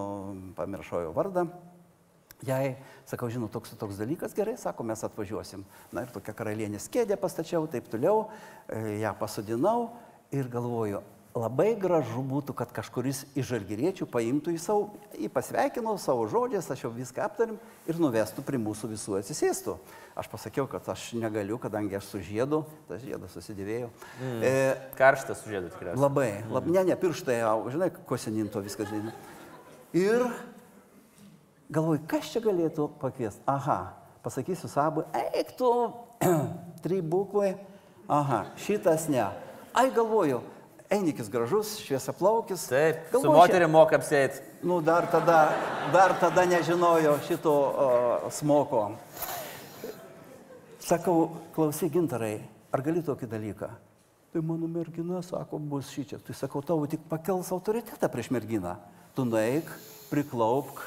pamiršau 0.58 1.04
jo 1.06 1.14
vardą. 1.16 1.48
Jai, 2.44 2.76
sakau, 3.08 3.30
žinau, 3.32 3.48
toks 3.48 3.72
toks 3.80 4.00
dalykas, 4.02 4.34
gerai, 4.36 4.58
sako, 4.60 4.84
mes 4.90 5.04
atvažiuosim. 5.08 5.64
Na 5.96 6.04
ir 6.04 6.12
tokia 6.12 6.34
karalienės 6.36 6.90
kėdė 6.92 7.16
pastačiau, 7.22 7.70
taip 7.72 7.88
toliau, 7.92 8.26
e, 8.68 8.98
ją 9.00 9.14
pasodinau 9.20 9.94
ir 10.36 10.50
galvoju, 10.52 11.00
labai 11.34 11.74
gražu 11.80 12.22
būtų, 12.26 12.54
kad 12.58 12.72
kažkuris 12.74 13.24
iš 13.34 13.48
žalgyriečių 13.50 14.06
paimtų 14.10 14.54
į 14.54 14.60
savo, 14.62 14.94
jį 15.18 15.30
pasveikinau 15.34 15.96
savo 16.02 16.28
žodžiais, 16.30 16.70
aš 16.70 16.86
jau 16.86 16.92
viską 16.94 17.24
aptarim 17.26 17.58
ir 17.90 18.00
nuvestų 18.02 18.46
prie 18.46 18.60
mūsų 18.62 18.92
visų 18.94 19.18
atsisėstų. 19.20 19.76
Aš 20.20 20.30
pasakiau, 20.30 20.68
kad 20.70 20.86
aš 20.94 21.08
negaliu, 21.18 21.58
kadangi 21.62 21.98
aš 21.98 22.12
su 22.12 22.22
žiedu, 22.22 22.62
tas 22.90 23.02
žiedas 23.02 23.34
susidėvėjau. 23.34 23.90
Mm. 24.22 24.46
E, 24.46 24.54
Karštas 25.00 25.42
sužėdų 25.42 25.74
tikriausiai. 25.74 26.04
Labai, 26.04 26.30
lab, 26.54 26.70
ne, 26.70 26.86
ne, 26.92 26.98
pirštai, 27.02 27.40
au, 27.50 27.66
žinai, 27.74 27.90
ko 27.90 28.20
seninto 28.22 28.62
viskas. 28.62 28.94
Ir 29.98 30.28
galvoju, 31.74 32.06
kas 32.14 32.30
čia 32.30 32.44
galėtų 32.46 32.92
pakviesti. 33.02 33.42
Aha, 33.50 33.96
pasakysiu 34.22 34.70
sabu, 34.70 35.08
eik 35.34 35.56
tu, 35.58 35.74
trybukvai, 36.86 37.56
aha, 38.06 38.46
šitas 38.62 39.10
ne. 39.10 39.32
Ai 39.74 39.90
galvoju, 39.90 40.44
Einikis 40.94 41.30
gražus, 41.32 41.78
šviesiaplaukis. 41.82 42.68
Taip, 42.70 43.08
su 43.08 43.18
Galvoju, 43.18 43.38
moteriu 43.40 43.70
moka 43.72 43.98
apsėti. 43.98 44.44
Nu, 44.62 44.78
dar 44.86 45.08
tada, 45.10 45.40
dar 45.94 46.14
tada 46.22 46.44
nežinojo 46.46 47.16
šito 47.26 47.54
uh, 47.54 48.28
smoko. 48.34 48.84
Sakau, 50.84 51.32
klausyk 51.56 51.96
gintarai, 51.96 52.36
ar 52.70 52.86
gali 52.86 53.02
tokį 53.02 53.32
dalyką? 53.32 53.72
Tai 54.34 54.46
mano 54.46 54.70
mergina, 54.70 55.24
sako, 55.26 55.58
bus 55.58 55.90
šičia. 55.94 56.22
Tai 56.22 56.38
sakau, 56.38 56.62
tavo 56.66 56.86
tik 56.90 57.02
pakels 57.10 57.50
autoritetą 57.56 58.10
prieš 58.14 58.30
merginą. 58.36 58.78
Tu 59.18 59.26
nueik, 59.26 59.70
priklaupk, 60.12 60.86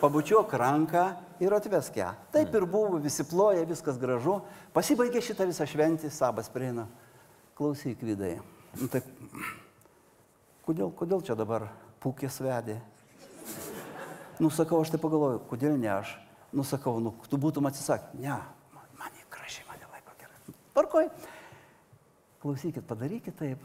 pabučiuok 0.00 0.52
ranką 0.64 1.06
ir 1.44 1.56
atvesk 1.56 1.96
ją. 2.00 2.12
Taip 2.32 2.56
ir 2.56 2.64
buvo, 2.68 3.00
visi 3.04 3.24
ploja, 3.28 3.68
viskas 3.68 4.00
gražu. 4.00 4.40
Pasibaigė 4.76 5.24
šitą 5.24 5.48
visą 5.48 5.68
šventį, 5.68 6.12
sabas 6.12 6.52
prieina. 6.52 6.88
Klausyk, 7.56 8.00
vidai. 8.04 8.36
Nu, 8.76 8.88
tai, 8.92 9.00
kodėl, 10.66 10.90
kodėl 10.92 11.22
čia 11.24 11.36
dabar 11.38 11.70
pūkės 12.04 12.40
vedė? 12.44 12.76
Nu, 14.36 14.50
sakau, 14.52 14.82
aš 14.84 14.92
tai 14.92 15.00
pagalvoju, 15.00 15.40
kodėl 15.48 15.78
ne 15.80 15.88
aš? 15.94 16.12
Nu, 16.52 16.64
sakau, 16.66 16.98
nu, 17.00 17.14
tu 17.30 17.40
būtum 17.40 17.68
atsisakęs. 17.70 18.20
Ne, 18.20 18.36
man, 18.74 18.90
man 19.00 19.16
gražiai, 19.32 19.64
mane 19.70 19.88
laiko 19.94 20.12
gerai. 20.20 20.56
Tvarkoj. 20.76 21.08
Klausykit, 22.42 22.84
padarykit 22.86 23.38
taip, 23.38 23.64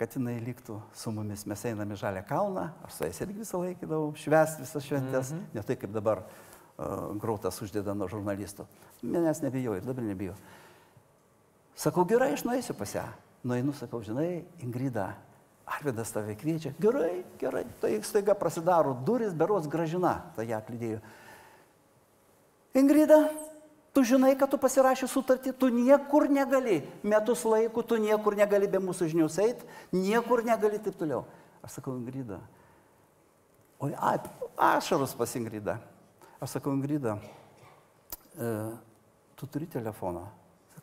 kad 0.00 0.12
jinai 0.12 0.36
liktų 0.44 0.76
su 0.92 1.12
mumis. 1.14 1.46
Mes 1.48 1.64
einame 1.70 1.96
į 1.96 2.02
Žalę 2.04 2.24
kalną, 2.28 2.68
aš 2.84 2.98
su 2.98 3.08
jais 3.08 3.22
irgi 3.24 3.40
visą 3.40 3.62
laiką 3.64 3.88
daug 3.88 4.20
švęsti 4.20 4.66
visas 4.66 4.84
šventės, 4.84 5.32
mm 5.32 5.40
-hmm. 5.40 5.56
ne 5.56 5.62
tai 5.62 5.76
kaip 5.80 5.92
dabar 5.92 6.20
uh, 6.20 7.16
grautas 7.16 7.62
uždeda 7.62 7.94
nuo 7.94 8.08
žurnalistų. 8.08 8.66
Manęs 9.02 9.40
nebijo 9.42 9.76
ir 9.76 9.84
dabar 9.84 10.04
nebijo. 10.04 10.34
Sakau, 11.74 12.04
gerai, 12.04 12.32
aš 12.32 12.44
nueisiu 12.44 12.74
pas 12.74 12.94
ją. 12.94 13.08
Nueinu, 13.44 13.74
sakau, 13.76 14.00
žinai, 14.00 14.44
Ingrida, 14.64 15.12
Arvidas 15.68 16.12
tave 16.12 16.36
kviečia. 16.36 16.72
Gerai, 16.80 17.24
gerai. 17.40 17.64
Tai 17.80 17.92
staiga 18.04 18.34
prasidaro 18.36 18.92
duris, 19.04 19.32
beros 19.36 19.68
gražina, 19.68 20.18
tai 20.36 20.48
ją 20.48 20.60
atlydėjo. 20.60 21.00
Ingrida, 22.76 23.18
tu 23.96 24.04
žinai, 24.04 24.34
kad 24.36 24.50
tu 24.52 24.60
pasirašy 24.60 25.08
sutartį, 25.08 25.54
tu 25.56 25.68
niekur 25.72 26.28
negali. 26.28 26.82
Metus 27.04 27.44
laiko 27.48 27.84
tu 27.84 27.96
niekur 28.00 28.36
negali 28.36 28.68
be 28.68 28.80
mūsų 28.82 29.08
žinios 29.12 29.36
eiti, 29.40 29.64
niekur 29.92 30.44
negali 30.44 30.80
taip 30.80 30.96
toliau. 31.00 31.24
Aš 31.64 31.78
sakau, 31.78 31.96
Ingrida. 31.96 32.42
Oi, 33.80 33.92
ai, 33.96 34.18
ašarus 34.72 35.16
pas 35.16 35.32
Ingrida. 35.36 35.78
Aš 36.40 36.58
sakau, 36.58 36.76
Ingrida, 36.76 37.16
e, 38.36 38.48
tu 39.36 39.48
turi 39.48 39.68
telefoną. 39.70 40.26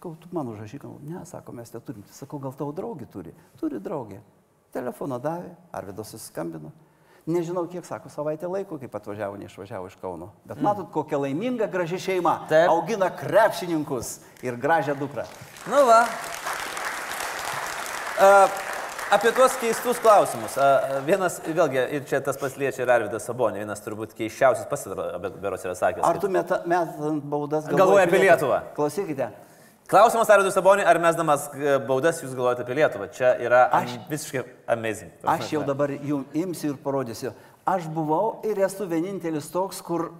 Sakau, 0.02 0.16
tu 0.18 0.28
man 0.32 0.48
užrašyk, 0.50 0.82
ne, 1.06 1.20
sako, 1.30 1.52
mes 1.54 1.70
neturim. 1.70 2.02
Sakau, 2.10 2.40
gal 2.42 2.56
tavo 2.58 2.72
draugė 2.74 3.06
turi? 3.06 3.36
Turi 3.60 3.78
draugė. 3.78 4.18
Telefoną 4.74 5.20
davė, 5.22 5.52
Arvidas 5.78 6.10
susiskambino. 6.10 6.72
Nežinau, 7.30 7.68
kiek 7.70 7.86
sako, 7.86 8.10
savaitę 8.10 8.50
laiko, 8.50 8.80
kaip 8.82 8.98
atvažiavo, 8.98 9.38
neišvažiavo 9.38 9.92
iš 9.92 10.00
Kauno. 10.02 10.32
Bet 10.42 10.58
mm. 10.58 10.66
matot, 10.66 10.88
kokia 10.96 11.20
laiminga, 11.22 11.68
graži 11.70 12.00
šeima. 12.02 12.34
Taip. 12.50 12.72
Augina 12.74 13.12
krepšininkus 13.14 14.10
ir 14.42 14.58
gražią 14.58 14.96
dukrą. 14.98 15.28
Nu 15.70 15.84
va. 15.86 16.00
A, 18.18 18.32
apie 19.20 19.36
tuos 19.38 19.60
keistus 19.62 20.02
klausimus. 20.02 20.58
A, 20.58 20.98
vienas, 21.06 21.38
vėlgi, 21.46 21.86
ir 22.00 22.10
čia 22.10 22.24
tas 22.26 22.42
pats 22.42 22.58
liečia 22.58 22.88
ir 22.88 22.96
Arvidas 22.98 23.30
Sabonė, 23.30 23.62
vienas 23.62 23.86
turbūt 23.86 24.18
keiščiausias 24.18 24.66
pasidaro, 24.66 25.12
bet 25.22 25.38
beros 25.46 25.70
yra 25.70 25.78
sakęs. 25.78 26.10
Ar 26.10 26.18
tu 26.26 26.34
metant 26.34 26.66
met 26.66 27.00
baudas 27.22 27.70
Galvoji 27.70 28.10
apie 28.10 28.26
Lietuvą? 28.26 28.64
Klausykite, 28.74 29.30
Klausimas 29.92 30.30
Arvidui 30.32 30.54
Sabonė, 30.56 30.86
ar 30.88 30.96
mesdamas 31.04 31.50
e, 31.52 31.74
baudas 31.84 32.22
jūs 32.24 32.32
galvojate 32.38 32.64
apie 32.64 32.78
Lietuvą? 32.78 33.10
Čia 33.12 33.34
yra 33.44 33.66
Aš- 33.76 33.98
visiškai 34.08 34.44
amazing. 34.72 35.12
aš 35.28 35.50
jau 35.52 35.64
dabar 35.68 35.92
jums 35.92 36.32
imsiu 36.34 36.72
ir 36.72 36.78
parodysiu. 36.80 37.34
Aš 37.68 37.90
buvau 37.92 38.40
ir 38.48 38.62
esu 38.64 38.88
vienintelis 38.88 39.50
toks, 39.52 39.82
kur 39.84 40.14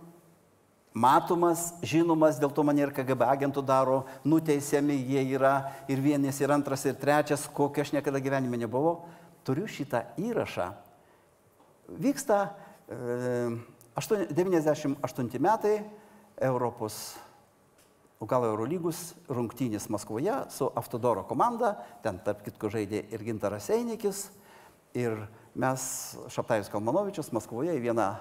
matomas, 0.94 1.70
žinomas, 1.88 2.36
dėl 2.42 2.52
to 2.52 2.66
mane 2.68 2.84
ir 2.84 2.92
KGB 2.92 3.24
agentų 3.32 3.64
daro, 3.64 4.02
nuteisiami 4.28 4.98
jie 5.08 5.24
yra 5.38 5.72
ir 5.88 6.04
vienas, 6.04 6.42
ir 6.44 6.52
antras, 6.52 6.84
ir 6.86 7.00
trečias, 7.00 7.48
kokio 7.48 7.82
aš 7.86 7.94
niekada 7.96 8.20
gyvenime 8.20 8.60
nebuvau. 8.60 9.06
Turiu 9.48 9.72
šitą 9.72 10.04
įrašą. 10.20 10.68
Vyksta 11.96 12.42
e, 12.92 13.56
aštuoni- 13.96 14.28
98 14.36 15.40
metai 15.40 15.78
Europos, 16.44 17.16
Lukalo 18.22 18.52
Eurolygus 18.52 19.16
rungtynės 19.34 19.88
Maskvoje 19.90 20.36
su 20.54 20.68
Avtodoro 20.78 21.24
komanda, 21.26 21.74
ten 22.04 22.20
tarp 22.22 22.44
kitko 22.46 22.70
žaidė 22.70 23.08
ir 23.10 23.24
Gintaras 23.26 23.72
Einikis, 23.74 24.28
ir 24.94 25.16
mes 25.58 25.82
Šaptajus 26.30 26.70
Kalmanovičius 26.70 27.32
Maskvoje 27.34 27.74
į 27.74 27.82
vieną 27.82 28.12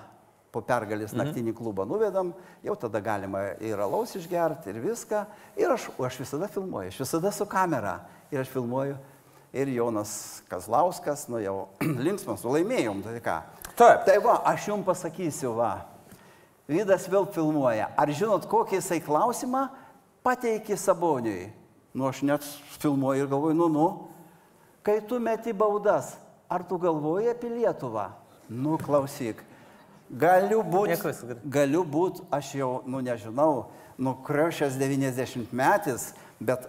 po 0.51 0.63
pergalės 0.67 1.13
mhm. 1.13 1.21
naktinį 1.21 1.55
klubą 1.59 1.85
nuvedam, 1.87 2.33
jau 2.67 2.75
tada 2.81 3.03
galima 3.05 3.43
ir 3.63 3.79
alaus 3.79 4.17
išgerti, 4.19 4.73
ir 4.73 4.81
viską. 4.83 5.23
Ir 5.61 5.77
aš, 5.77 5.91
o 5.97 6.07
aš 6.07 6.19
visada 6.25 6.49
filmuoju, 6.51 6.91
aš 6.91 7.01
visada 7.05 7.33
su 7.35 7.47
kamera. 7.47 8.01
Ir 8.33 8.43
aš 8.43 8.51
filmuoju. 8.55 8.97
Ir 9.51 9.71
Jonas 9.75 10.43
Kazlauskas, 10.47 11.27
nu 11.31 11.41
jau 11.43 11.69
linksmas, 12.07 12.43
nu 12.47 12.55
laimėjom, 12.55 13.05
tai 13.07 13.21
ką. 13.23 13.39
Taip. 13.75 14.05
Tai 14.07 14.19
va, 14.23 14.41
aš 14.51 14.69
jums 14.71 14.87
pasakysiu, 14.87 15.53
va. 15.59 15.73
Vydas 16.71 17.09
vėl 17.11 17.27
filmuoja. 17.35 17.89
Ar 17.99 18.11
žinot, 18.15 18.47
kokį 18.51 18.79
jisai 18.79 19.01
klausimą 19.03 19.67
pateikė 20.27 20.77
Saboniui? 20.79 21.51
Nu, 21.95 22.07
aš 22.07 22.23
net 22.23 22.47
filmuoju 22.79 23.25
ir 23.25 23.31
galvoju, 23.31 23.57
nu, 23.59 23.69
nu, 23.69 23.87
kai 24.87 25.01
tu 25.03 25.19
meti 25.23 25.53
baudas, 25.53 26.15
ar 26.51 26.63
tu 26.67 26.79
galvoji 26.79 27.33
apie 27.33 27.51
Lietuvą? 27.51 28.11
Nu, 28.51 28.79
klausyk. 28.79 29.43
Galiu 30.11 30.63
būti, 30.67 30.99
galiu 31.47 31.85
būti, 31.87 32.25
aš 32.35 32.55
jau, 32.59 32.71
nu, 32.87 33.03
nežinau, 33.03 33.71
nukriošęs 34.01 34.79
90 34.79 35.53
metais, 35.55 36.09
bet 36.43 36.67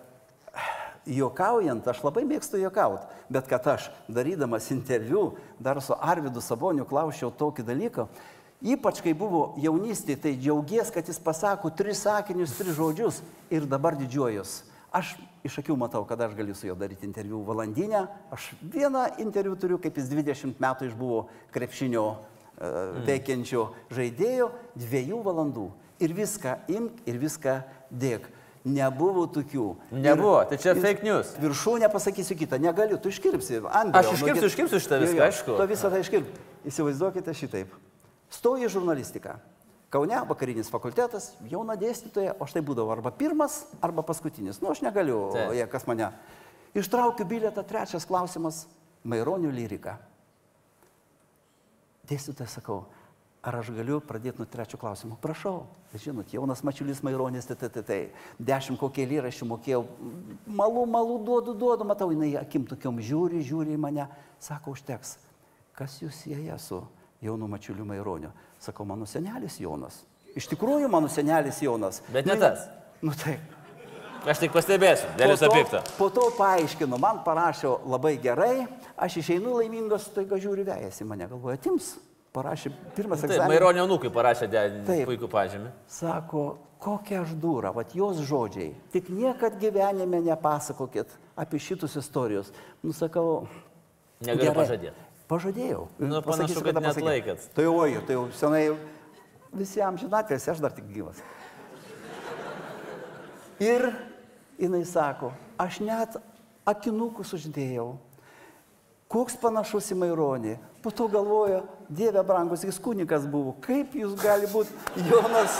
juokaujant, 1.09 1.87
aš 1.87 2.03
labai 2.05 2.23
mėgstu 2.29 2.59
juokauti, 2.61 3.07
bet 3.33 3.47
kad 3.49 3.65
aš 3.73 3.87
darydamas 4.11 4.69
interviu 4.73 5.31
dar 5.59 5.81
su 5.81 5.95
Arvidu 5.97 6.43
Saboniu 6.43 6.85
klausiau 6.85 7.31
tokį 7.33 7.65
dalyką, 7.65 8.05
ypač 8.61 9.01
kai 9.01 9.13
buvo 9.17 9.53
jaunystė, 9.61 10.15
tai 10.21 10.35
džiaugies, 10.37 10.91
kad 10.93 11.07
jis 11.09 11.19
pasako 11.19 11.69
tris 11.73 12.03
sakinius, 12.05 12.53
tris 12.57 12.75
žodžius 12.77 13.21
ir 13.49 13.65
dabar 13.65 13.95
didžiuojus. 13.97 14.61
Aš 14.91 15.13
iš 15.47 15.55
akių 15.61 15.77
matau, 15.79 16.03
kad 16.05 16.19
aš 16.21 16.33
galiu 16.35 16.53
su 16.55 16.67
juo 16.67 16.75
daryti 16.75 17.07
interviu 17.07 17.39
valandinę. 17.47 18.03
Aš 18.31 18.49
vieną 18.61 19.05
interviu 19.23 19.55
turiu, 19.55 19.77
kaip 19.79 19.95
jis 19.97 20.09
20 20.11 20.59
metų 20.59 20.89
išbuvo 20.89 21.21
krepšinio 21.55 22.03
e, 22.11 22.71
veikiančio 23.07 23.69
žaidėjo, 23.95 24.49
dviejų 24.75 25.21
valandų. 25.23 25.69
Ir 26.03 26.13
viską 26.17 26.57
imk 26.75 27.07
ir 27.07 27.17
viską 27.21 27.61
dėk. 27.89 28.27
Nebuvo 28.67 29.23
tokių. 29.31 29.69
Nebuvo, 29.95 30.35
tai 30.45 30.59
čia 30.61 30.75
ir- 30.75 30.81
fake 30.83 31.01
news. 31.07 31.31
Viršūnė 31.41 31.87
pasakysiu 31.89 32.35
kitą, 32.37 32.59
negaliu, 32.61 32.99
tu 33.01 33.09
iškirpsi. 33.09 33.63
Andriau, 33.65 34.03
Aš 34.03 34.19
iškirpsiu, 34.19 34.43
nu, 34.43 34.51
iškirpsiu 34.51 34.81
šitą 34.83 34.99
viską, 35.01 35.23
aišku. 35.31 35.55
Tu 35.57 35.67
visą 35.71 35.89
tai 35.89 36.03
iškirp. 36.03 36.35
Įsivaizduokite 36.69 37.33
šitaip. 37.33 37.73
Stoji 38.31 38.65
į 38.65 38.71
žurnalistiką. 38.71 39.35
Kaune 39.91 40.21
vakarinis 40.23 40.69
fakultetas, 40.71 41.33
jauna 41.51 41.75
dėstytoja, 41.75 42.37
o 42.39 42.45
štai 42.47 42.61
būdavo 42.63 42.93
arba 42.93 43.11
pirmas, 43.11 43.65
arba 43.83 44.05
paskutinis. 44.07 44.61
Nu, 44.63 44.69
aš 44.71 44.79
negaliu, 44.85 45.33
jie 45.51 45.65
kas 45.67 45.83
mane. 45.89 46.07
Ištraukiu 46.71 47.27
bilietą, 47.27 47.65
trečias 47.67 48.07
klausimas- 48.07 48.67
Maironių 49.11 49.51
lyrika. 49.51 49.97
Dėstytoja 52.07 52.47
sakau, 52.47 52.85
ar 53.43 53.57
aš 53.59 53.73
galiu 53.75 53.99
pradėti 53.99 54.39
nuo 54.39 54.45
trečio 54.45 54.79
klausimo? 54.79 55.17
Prašau. 55.19 55.65
Žinot, 55.91 56.31
jaunas 56.31 56.63
mačiulis 56.63 57.03
Maironis, 57.03 57.45
tai 57.45 57.55
tai 57.55 57.69
tai. 57.69 57.83
tai. 57.83 58.09
Dešimt 58.39 58.79
kokie 58.79 59.05
lyraščių 59.05 59.45
mokėjau. 59.45 59.85
Malų, 60.47 60.85
malų 60.87 61.19
duodu, 61.25 61.53
duodu, 61.53 61.83
matau, 61.83 62.11
jinai 62.11 62.37
akim 62.39 62.63
tokiom 62.63 63.01
žiūri, 63.01 63.43
žiūri 63.43 63.75
į 63.75 63.77
mane. 63.77 64.07
Sako, 64.39 64.71
užteks. 64.71 65.17
Kas 65.73 65.99
jūs 65.99 66.15
sieja 66.15 66.57
su 66.57 66.87
jaunu 67.21 67.47
mačiuliu 67.47 67.85
Maironiu? 67.85 68.31
Sakau, 68.59 68.85
mano 68.85 69.05
senelis 69.05 69.59
Jonas. 69.59 70.03
Iš 70.35 70.47
tikrųjų, 70.53 70.87
mano 70.89 71.07
senelis 71.11 71.61
Jonas. 71.61 72.01
Bet 72.13 72.25
ne 72.25 72.33
Nu, 72.35 72.39
tas. 72.39 72.67
Nu 73.01 73.11
tai. 73.11 73.39
Aš 74.25 74.37
tik 74.37 74.51
pastebėsiu, 74.53 75.07
dėl 75.17 75.33
to- 75.37 75.49
pikto. 75.49 75.79
Po 75.97 76.09
to 76.09 76.29
paaiškinu, 76.37 76.99
man 76.99 77.23
parašė 77.25 77.79
labai 77.89 78.17
gerai, 78.21 78.67
aš 78.97 79.17
išeinu 79.17 79.55
laimingas, 79.57 80.05
tai 80.13 80.25
žiūri 80.25 80.63
vėjasi 80.63 81.03
mane, 81.05 81.27
galvoja, 81.27 81.57
atims. 81.57 81.95
Parašė 82.33 82.71
pirmas 82.95 83.19
Taip, 83.19 83.31
egzaminas. 83.31 83.49
Maironio 83.49 83.87
nūkai 83.87 84.11
parašė 84.13 84.47
de- 84.49 84.83
Taip. 84.85 85.07
puikų 85.09 85.27
pažymį. 85.27 85.71
Sako, 85.87 86.57
kokia 86.79 87.23
aš 87.23 87.33
dūra, 87.35 87.73
vat 87.73 87.91
jos 87.95 88.17
žodžiai. 88.17 88.73
Tik 88.93 89.09
niekad 89.09 89.59
gyvenime 89.59 90.21
nepasakokit 90.23 91.07
apie 91.35 91.59
šitus 91.59 91.95
istorijos. 91.97 92.51
Nusakau. 92.83 93.47
Negaliu 94.21 94.53
pažadėti. 94.53 94.93
Pažadėjau. 95.31 95.85
Nu, 95.95 96.19
panašu, 96.25 96.59
kad 96.59 96.73
kada 96.73 96.81
pasakiau. 96.83 97.07
neatlaikat. 97.07 97.45
Tai 97.55 97.65
oi, 97.71 97.95
tai 98.03 98.17
jau 98.17 98.25
senai 98.35 98.65
visiems 99.55 100.03
žinatės, 100.03 100.49
aš 100.51 100.59
dar 100.59 100.75
tik 100.75 100.89
gyvas. 100.91 101.21
Ir 103.63 103.91
jinai 104.59 104.83
sako, 104.89 105.31
aš 105.61 105.79
net 105.85 106.19
akinukus 106.67 107.31
uždėjau. 107.37 107.93
koks 109.11 109.35
panašus 109.35 109.91
į 109.91 109.97
Maironį. 109.99 110.57
Po 110.81 110.91
to 110.95 111.07
galvoja, 111.11 111.61
Dieve 111.91 112.21
brangus, 112.23 112.63
jis 112.63 112.77
kunikas 112.79 113.25
buvo, 113.27 113.57
kaip 113.59 113.91
jūs 113.93 114.15
gali 114.21 114.47
būti 114.47 114.71
Jonas. 115.09 115.57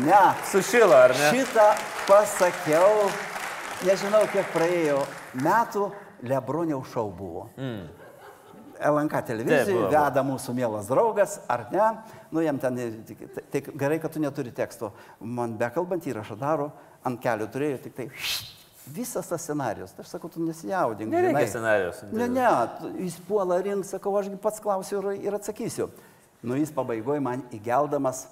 Ne, 0.00 0.22
Sušilo, 0.48 0.94
ar 0.96 1.12
ne? 1.12 1.28
šitą 1.34 1.66
pasakiau, 2.08 3.10
nežinau 3.84 4.22
kiek 4.32 4.48
praėjo 4.54 5.02
metų, 5.34 5.90
Lebroniau 6.22 6.82
šau 6.84 7.08
buvo. 7.14 7.48
Mm. 7.56 7.88
LNK 8.80 9.18
televizijoje 9.28 9.88
veda 9.92 10.22
mūsų 10.24 10.54
mielas 10.56 10.86
draugas, 10.88 11.34
ar 11.52 11.66
ne? 11.72 11.88
Nu, 12.32 12.40
jam 12.40 12.56
ten, 12.58 12.78
tik- 13.04 13.26
tai, 13.52 13.60
gerai, 13.60 13.98
kad 14.00 14.12
tu 14.14 14.22
neturi 14.22 14.52
teksto. 14.56 14.92
Man 15.20 15.58
bekalbant 15.60 16.06
įrašą 16.08 16.38
daro, 16.40 16.70
ant 17.04 17.20
kelių 17.20 17.48
turėjo 17.52 17.82
tik 17.84 17.96
tai 17.98 18.06
visas 18.90 19.28
tas 19.28 19.44
scenarius. 19.44 19.92
Tai 19.92 20.04
aš 20.04 20.14
sakau, 20.14 20.30
tu 20.32 20.40
nesijaudink. 20.44 21.12
Nereikia 21.12 21.42
žinai. 21.42 21.50
scenarijus. 21.52 22.00
Ne, 22.12 22.28
ne, 22.32 22.46
jis 23.04 23.18
puola 23.28 23.60
rink, 23.60 23.84
sakau, 23.84 24.14
ašgi 24.16 24.40
pats 24.40 24.62
klausiu 24.64 25.02
ir, 25.02 25.20
ir 25.28 25.36
atsakysiu. 25.36 25.90
Nu, 26.40 26.56
jis 26.56 26.72
pabaigoje 26.72 27.20
man 27.20 27.44
įgeldamas, 27.52 28.24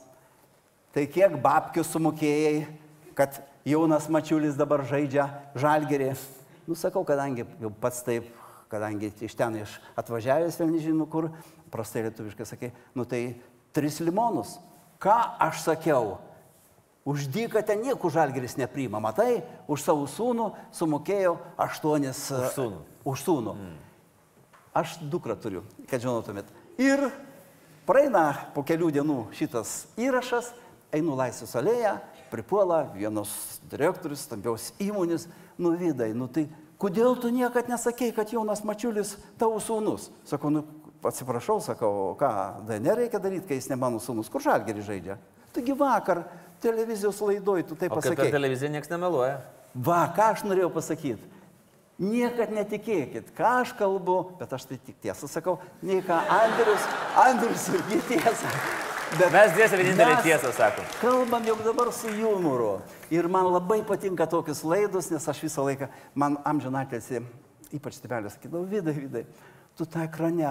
tai 0.96 1.04
kiek 1.12 1.36
babkių 1.44 1.84
sumokėjai, 1.84 2.64
kad 3.18 3.36
jaunas 3.68 4.08
mačiulis 4.08 4.56
dabar 4.56 4.80
žaidžia 4.88 5.28
žalgerį. 5.58 6.14
Nu, 6.68 6.76
sakau, 6.76 7.00
kadangi 7.08 7.46
jau 7.62 7.70
pats 7.72 8.02
taip, 8.04 8.28
kadangi 8.68 9.08
iš 9.24 9.32
ten 9.32 9.54
iš 9.62 9.78
atvažiavęs, 9.96 10.58
vėl 10.60 10.74
nežinau 10.74 11.06
kur, 11.08 11.30
prastai 11.72 12.02
lietuviškai 12.04 12.44
sakai, 12.44 12.68
nu 12.92 13.06
tai 13.08 13.38
tris 13.72 14.02
limonus. 14.04 14.58
Ką 15.00 15.16
aš 15.40 15.62
sakiau? 15.64 16.18
Už 17.08 17.24
dyką 17.32 17.62
ten 17.64 17.80
nieko 17.80 18.10
žalgeris 18.12 18.58
nepriima. 18.60 19.00
Matai, 19.00 19.40
už 19.64 19.80
savo 19.80 20.04
sūnų 20.04 20.50
sumokėjo 20.76 21.38
aštuonis. 21.56 22.26
Už 22.36 22.52
sūnų. 22.58 22.80
Už 23.08 23.24
sūnų. 23.24 23.54
Mm. 23.56 23.78
Aš 24.76 24.98
dukrą 25.08 25.38
turiu, 25.40 25.64
kad 25.88 26.04
žinotumėt. 26.04 26.52
Ir 26.76 27.08
praeina 27.88 28.50
po 28.52 28.60
kelių 28.60 28.92
dienų 28.98 29.18
šitas 29.38 29.86
įrašas, 29.96 30.52
einu 30.92 31.16
laisvės 31.16 31.56
alėją, 31.56 31.96
pripuola 32.28 32.82
vienas 32.92 33.32
direktorius, 33.72 34.26
stambiaus 34.28 34.74
įmonės, 34.82 35.30
nu 35.58 35.74
vidai, 35.78 36.12
nu 36.16 36.28
tai 36.30 36.46
kodėl 36.78 37.16
tu 37.20 37.30
niekad 37.34 37.68
nesakei, 37.70 38.12
kad 38.14 38.30
Jonas 38.32 38.62
Mačiulis 38.66 39.16
tavo 39.38 39.58
sūnus? 39.62 40.08
Sakau, 40.28 40.50
nu 40.54 40.64
atsiprašau, 41.04 41.60
sakau, 41.62 42.12
ką, 42.18 42.30
DNR 42.68 43.04
reikia 43.04 43.20
daryti, 43.22 43.46
kai 43.48 43.58
jis 43.58 43.70
ne 43.70 43.78
mano 43.78 44.00
sūnus, 44.02 44.30
kur 44.30 44.42
žalgerį 44.42 44.84
žaidžia. 44.86 45.18
Taigi 45.54 45.74
vakar 45.78 46.24
televizijos 46.62 47.20
laidoj 47.22 47.64
tu 47.68 47.78
taip 47.78 47.92
O 47.92 47.98
kaip 47.98 48.10
per 48.10 48.16
pasakei. 48.16 48.34
televiziją 48.34 48.70
niekas 48.74 48.90
nemeluoja. 48.90 49.40
Va, 49.74 50.04
ką 50.14 50.32
aš 50.34 50.44
norėjau 50.46 50.70
pasakyti. 50.74 51.34
Niekad 51.98 52.52
netikėkit, 52.54 53.32
ką 53.34 53.54
aš 53.64 53.72
kalbu, 53.78 54.18
bet 54.38 54.52
aš 54.54 54.68
tai 54.70 54.78
tik 54.78 55.00
tiesą 55.02 55.26
sakau, 55.26 55.56
nei 55.82 55.98
ką 56.06 56.18
Andrius, 56.30 56.84
Andrius 57.18 57.66
irgi 57.74 57.98
tiesą. 58.12 58.52
Bet 59.16 59.32
Mes 59.32 59.52
dviese 59.56 59.76
vienintelė 59.80 60.16
mes 60.18 60.24
tiesą 60.26 60.50
sakom. 60.52 60.88
Kalbam 61.00 61.46
jau 61.48 61.54
dabar 61.64 61.88
su 61.96 62.10
humoru. 62.12 62.74
Ir 63.14 63.24
man 63.32 63.46
labai 63.48 63.80
patinka 63.88 64.26
tokius 64.28 64.60
laidus, 64.68 65.08
nes 65.08 65.28
aš 65.32 65.40
visą 65.46 65.64
laiką, 65.64 65.88
man 66.12 66.36
amžinatėsi, 66.48 67.22
ypač 67.72 67.96
tėvelė 68.02 68.28
sakydavo, 68.34 68.66
vidai, 68.68 68.92
vidai, 68.98 69.22
tu 69.80 69.86
tą 69.88 70.04
ekrane 70.04 70.50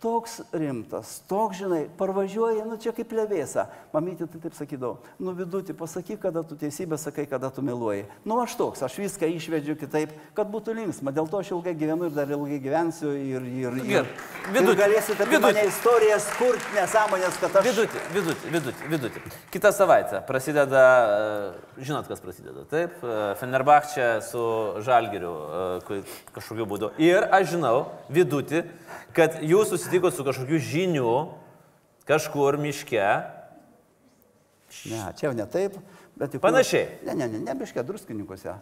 toks 0.00 0.40
rimtas, 0.52 1.20
toks, 1.28 1.58
žinai, 1.60 1.82
parvažiuoji, 1.98 2.62
nu 2.64 2.78
čia 2.80 2.92
kaip 2.96 3.10
levėsa. 3.12 3.66
Mamytė 3.92 4.24
tai 4.32 4.40
taip 4.46 4.54
sakydavo, 4.56 4.94
nu 5.20 5.34
vidutį 5.36 5.74
pasakyk, 5.76 6.22
kada 6.22 6.40
tu 6.46 6.56
teisybę 6.56 6.96
sakai, 7.00 7.26
kada 7.28 7.50
tu 7.52 7.60
meluoji. 7.64 8.06
Nu 8.24 8.38
aš 8.40 8.54
toks, 8.56 8.80
aš 8.86 8.96
viską 9.02 9.28
išvedžiu 9.36 9.76
kitaip, 9.80 10.14
kad 10.36 10.48
būtų 10.48 10.72
linksma. 10.78 11.12
Dėl 11.12 11.28
to 11.28 11.42
aš 11.42 11.52
ilgai 11.52 11.74
gyvenu 11.76 12.08
ir 12.08 12.16
dar 12.16 12.32
ilgai 12.32 12.60
gyvensiu 12.64 13.12
ir, 13.12 13.44
ir, 13.44 13.76
ir, 13.82 14.08
ir 14.08 14.54
Vidutį. 14.54 14.76
galėsite 14.80 15.26
apie 15.26 15.42
mane 15.42 15.66
istorijas 15.68 16.30
kurti, 16.38 16.72
nesąmonės, 16.78 17.36
kad 17.42 17.60
aš... 17.60 17.68
Vidutį, 17.68 18.04
vidutį, 18.16 18.54
vidutį, 18.56 18.90
vidutį. 18.94 19.24
Kitą 19.52 19.74
savaitę 19.76 20.22
prasideda, 20.28 20.86
e, 21.76 21.84
žinot, 21.84 22.08
kas 22.08 22.24
prasideda, 22.24 22.64
taip? 22.72 22.96
E, 23.04 23.20
Fenerbahčia 23.42 24.08
su 24.24 24.46
Žalgiriu 24.86 25.34
e, 25.92 26.00
kažkokiu 26.32 26.68
būdu. 26.72 26.94
Ir 27.02 27.28
aš 27.28 27.52
žinau, 27.52 27.90
vidutį, 28.08 28.64
kad 29.16 29.40
jūs 29.44 29.74
susitikote 29.90 30.16
su 30.16 30.24
kažkokiu 30.24 30.58
žiniu 30.58 31.28
kažkur 32.06 32.56
miške. 32.58 33.02
Ne, 34.86 35.00
čia 35.18 35.26
jau 35.28 35.34
ne 35.34 35.46
taip, 35.50 35.74
bet 36.16 36.34
juk... 36.34 36.42
Panašiai. 36.42 37.00
Ne, 37.06 37.14
ne, 37.14 37.26
ne, 37.28 37.38
ne 37.42 37.54
biškė, 37.58 37.82
druskininkose. 37.86 38.54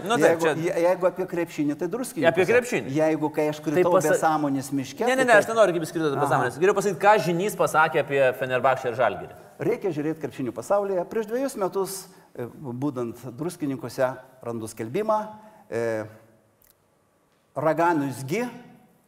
Nu 0.00 0.16
taip, 0.16 0.40
jeigu, 0.40 0.46
čia. 0.46 0.52
je- 0.56 0.82
jeigu 0.86 1.06
apie 1.10 1.26
krepšinį, 1.28 1.74
tai 1.76 1.88
druskininkose. 1.92 2.32
Apie 2.32 2.46
krepšinį? 2.48 2.92
Jeigu 2.96 3.28
kai 3.36 3.50
aš 3.52 3.60
kritau 3.60 3.92
pasa- 3.92 4.08
pasa... 4.08 4.14
be 4.14 4.20
sąmonės 4.22 4.70
miške. 4.72 5.04
Ne, 5.04 5.12
ne, 5.12 5.26
tai 5.26 5.28
ne, 5.28 5.34
aš 5.36 5.44
taip- 5.44 5.52
nenoriu 5.52 5.76
kaip 5.76 5.84
įskrido 5.84 6.08
be 6.14 6.22
Aha. 6.22 6.30
sąmonės. 6.32 6.56
Geriau 6.62 6.76
pasakyti, 6.78 7.00
ką 7.04 7.12
žinys 7.26 7.58
pasakė 7.60 8.00
apie 8.00 8.22
Fenerbahčia 8.40 8.88
ir 8.88 8.96
Žalgirį. 8.96 9.36
Reikia 9.60 9.92
žiūrėti 9.92 10.22
krepšinių 10.24 10.54
pasaulyje. 10.56 11.04
Prieš 11.12 11.28
dviejus 11.28 11.56
metus, 11.60 11.98
e, 12.32 12.46
būdant 12.48 13.20
druskininkose, 13.36 14.08
randu 14.40 14.64
skelbimą. 14.72 15.20
E, 15.68 16.06
Raganiusgi 17.60 18.46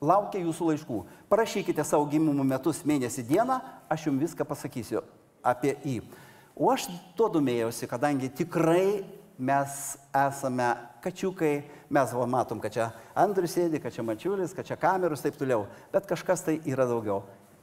laukia 0.03 0.43
jūsų 0.43 0.73
laiškų. 0.73 1.01
Parašykite 1.31 1.85
savo 1.87 2.07
gimimo 2.11 2.45
metus, 2.45 2.83
mėnesį, 2.89 3.25
dieną, 3.29 3.61
aš 3.93 4.09
jums 4.09 4.27
viską 4.27 4.47
pasakysiu 4.49 5.05
apie 5.43 5.77
jį. 5.87 6.01
O 6.59 6.69
aš 6.73 6.89
tuo 7.17 7.31
domėjausi, 7.33 7.89
kadangi 7.89 8.29
tikrai 8.43 9.03
mes 9.43 9.97
esame 10.15 10.69
kačiukai, 11.03 11.55
mes 11.93 12.13
va, 12.15 12.27
matom, 12.31 12.61
kad 12.63 12.75
čia 12.75 12.91
Andrius 13.19 13.57
sėdi, 13.57 13.81
kad 13.83 13.95
čia 13.95 14.05
Mačiulis, 14.07 14.55
kad 14.55 14.69
čia 14.69 14.77
kameros, 14.79 15.25
taip 15.25 15.39
toliau, 15.41 15.67
bet 15.93 16.07
kažkas 16.09 16.45
tai 16.47 16.59
yra 16.69 16.87
daugiau. 16.89 17.23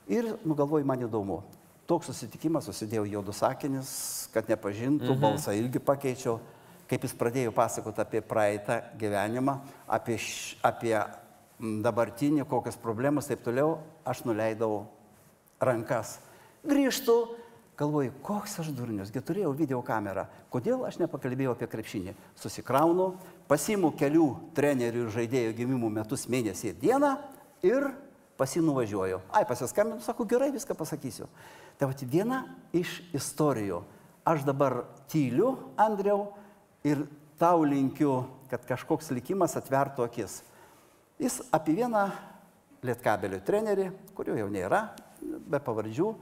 Ir 0.09 0.33
nugalvoju, 0.47 0.87
man 0.89 1.05
įdomu. 1.05 1.43
Toks 1.89 2.09
susitikimas, 2.11 2.67
susidėjau 2.69 3.05
juodus 3.09 3.39
sakinis, 3.41 3.91
kad 4.33 4.49
nepažintų, 4.49 5.11
mhm. 5.13 5.21
balsą 5.21 5.55
irgi 5.57 5.81
pakeičiau, 5.81 6.37
kaip 6.89 7.05
jis 7.05 7.15
pradėjo 7.17 7.53
pasakoti 7.53 8.01
apie 8.01 8.21
praeitą 8.25 8.81
gyvenimą, 8.97 9.59
apie, 9.87 10.17
š, 10.17 10.57
apie 10.65 10.95
dabartinį, 11.59 12.45
kokias 12.47 12.79
problemas, 12.79 13.27
taip 13.29 13.43
toliau, 13.43 13.77
aš 14.07 14.23
nuleidau 14.27 14.87
rankas. 15.61 16.17
Grįžtu, 16.63 17.15
galvoju, 17.79 18.13
koks 18.23 18.57
aš 18.63 18.71
durnius, 18.75 19.11
gi 19.11 19.23
turėjau 19.23 19.51
video 19.55 19.79
kamerą, 19.85 20.25
kodėl 20.51 20.85
aš 20.87 20.99
nepakalbėjau 21.03 21.55
apie 21.55 21.69
krepšinį. 21.71 22.15
Susikraunu, 22.39 23.13
pasimu 23.51 23.91
kelių 23.99 24.29
trenerių 24.57 25.05
ir 25.05 25.13
žaidėjų 25.15 25.55
gimimų 25.61 25.91
metus, 25.99 26.27
mėnesį 26.31 26.73
ir 26.73 26.81
dieną 26.81 27.13
ir 27.65 27.91
pasinuvažiuoju. 28.39 29.21
Ai, 29.35 29.45
pasiskambinu, 29.47 29.99
sako, 30.03 30.27
gerai, 30.27 30.51
viską 30.55 30.75
pasakysiu. 30.79 31.27
Tai 31.79 31.91
va, 31.91 31.95
viena 32.07 32.43
iš 32.75 33.01
istorijų. 33.15 33.83
Aš 34.27 34.45
dabar 34.47 34.83
tyliu, 35.11 35.55
Andriau, 35.79 36.29
ir 36.87 37.03
tau 37.39 37.63
linkiu, 37.67 38.23
kad 38.51 38.63
kažkoks 38.67 39.11
likimas 39.15 39.55
atvertų 39.59 40.05
akis. 40.05 40.39
Jis 41.19 41.41
apie 41.51 41.75
vieną 41.75 42.05
lietkabelio 42.85 43.41
trenerį, 43.43 43.89
kurio 44.15 44.37
jau 44.39 44.47
nėra, 44.51 44.85
be 45.19 45.59
pavardžių, 45.59 46.13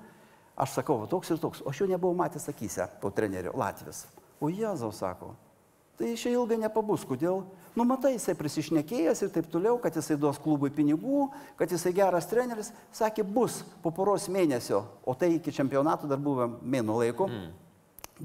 aš 0.57 0.79
sakau, 0.79 0.97
va, 1.03 1.10
toks 1.12 1.36
ir 1.36 1.41
toks, 1.41 1.62
o 1.62 1.69
aš 1.69 1.83
jo 1.83 1.89
nebuvau 1.91 2.17
matęs 2.17 2.49
akise, 2.49 2.88
po 3.01 3.12
trenerio 3.13 3.53
Latvijas. 3.57 4.07
O 4.41 4.49
Jėzau 4.49 4.89
sako, 4.93 5.36
tai 5.97 6.15
čia 6.17 6.33
ilgai 6.33 6.57
nepabus, 6.62 7.05
kodėl? 7.05 7.43
Nu, 7.77 7.86
matai, 7.86 8.15
jisai 8.15 8.33
prisišnekėjęs 8.38 9.21
ir 9.21 9.31
taip 9.36 9.51
toliau, 9.53 9.77
kad 9.81 9.93
jisai 9.93 10.17
duos 10.17 10.39
klubui 10.41 10.71
pinigų, 10.73 11.27
kad 11.60 11.69
jisai 11.69 11.93
geras 11.93 12.25
treneris, 12.29 12.71
sakė, 12.97 13.21
bus 13.21 13.60
po 13.83 13.93
poros 13.93 14.25
mėnesio, 14.33 14.81
o 15.05 15.13
tai 15.13 15.36
iki 15.36 15.53
čempionato 15.53 16.10
dar 16.10 16.17
buvo 16.21 16.49
mėnų 16.65 16.97
laiko, 17.03 17.29
mm. 17.29 17.51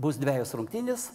bus 0.00 0.16
dviejos 0.20 0.54
rungtynės, 0.56 1.10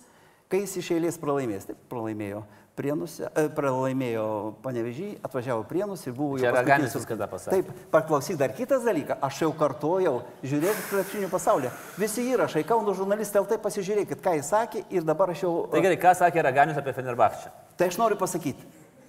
kai 0.54 0.62
jis 0.62 0.78
iš 0.84 0.94
eilės 1.00 1.18
pralaimės. 1.22 1.66
Taip, 1.72 1.82
pralaimėjo 1.90 2.46
Prienus, 2.78 3.16
e, 3.26 3.48
pralaimėjo 3.58 4.26
Panevežį, 4.62 5.08
atvažiavo 5.26 5.64
Prienus 5.66 6.04
ir 6.06 6.14
buvo 6.14 6.38
jau 6.38 6.52
Raganis 6.54 6.94
viską 6.94 7.18
pasakė. 7.24 7.56
Taip, 7.56 7.86
paklausyk 7.94 8.38
dar 8.38 8.52
kitas 8.54 8.84
dalykas, 8.86 9.18
aš 9.26 9.40
jau 9.42 9.50
kartojau, 9.58 10.20
žiūrėkit 10.46 10.92
krepšinio 10.92 11.30
pasaulyje. 11.32 11.72
Visi 11.98 12.28
įrašai, 12.36 12.62
Kauno 12.70 12.94
žurnalistai, 12.98 13.42
tai 13.50 13.58
pasižiūrėkit, 13.64 14.22
ką 14.22 14.36
jis 14.38 14.52
sakė 14.54 14.84
ir 14.94 15.08
dabar 15.08 15.34
aš 15.34 15.42
jau... 15.48 15.54
Tai 15.72 15.82
gerai, 15.82 15.98
ką 16.02 16.14
sakė 16.20 16.44
Raganius 16.46 16.78
apie 16.78 16.94
Fenerbahčia? 16.94 17.50
Tai 17.80 17.88
aš 17.90 17.98
noriu 17.98 18.18
pasakyti, 18.20 18.68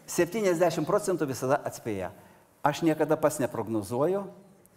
70 0.09 0.89
procentų 0.89 1.29
visada 1.29 1.59
atspėja. 1.69 2.09
Aš 2.65 2.81
niekada 2.87 3.19
pas 3.21 3.37
neprognozuoju 3.43 4.23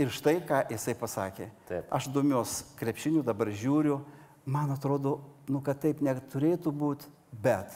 ir 0.03 0.11
štai 0.11 0.41
ką 0.47 0.65
jisai 0.73 0.97
pasakė. 0.99 1.47
Taip. 1.69 1.87
Aš 1.95 2.09
domiuos 2.11 2.57
krepšiniu, 2.79 3.23
dabar 3.23 3.53
žiūriu, 3.55 4.01
man 4.43 4.75
atrodo, 4.75 5.21
nu 5.47 5.63
kad 5.63 5.79
taip 5.79 6.03
neturėtų 6.03 6.75
būti, 6.75 7.07
bet 7.31 7.71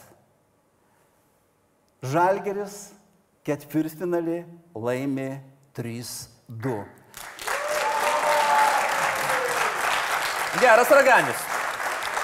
Žalgeris 2.12 2.92
ketvirtfinalį 3.48 4.44
laimė 4.76 5.30
3-2. 5.78 6.76
Geras 10.62 10.90
Raganius. 10.92 11.42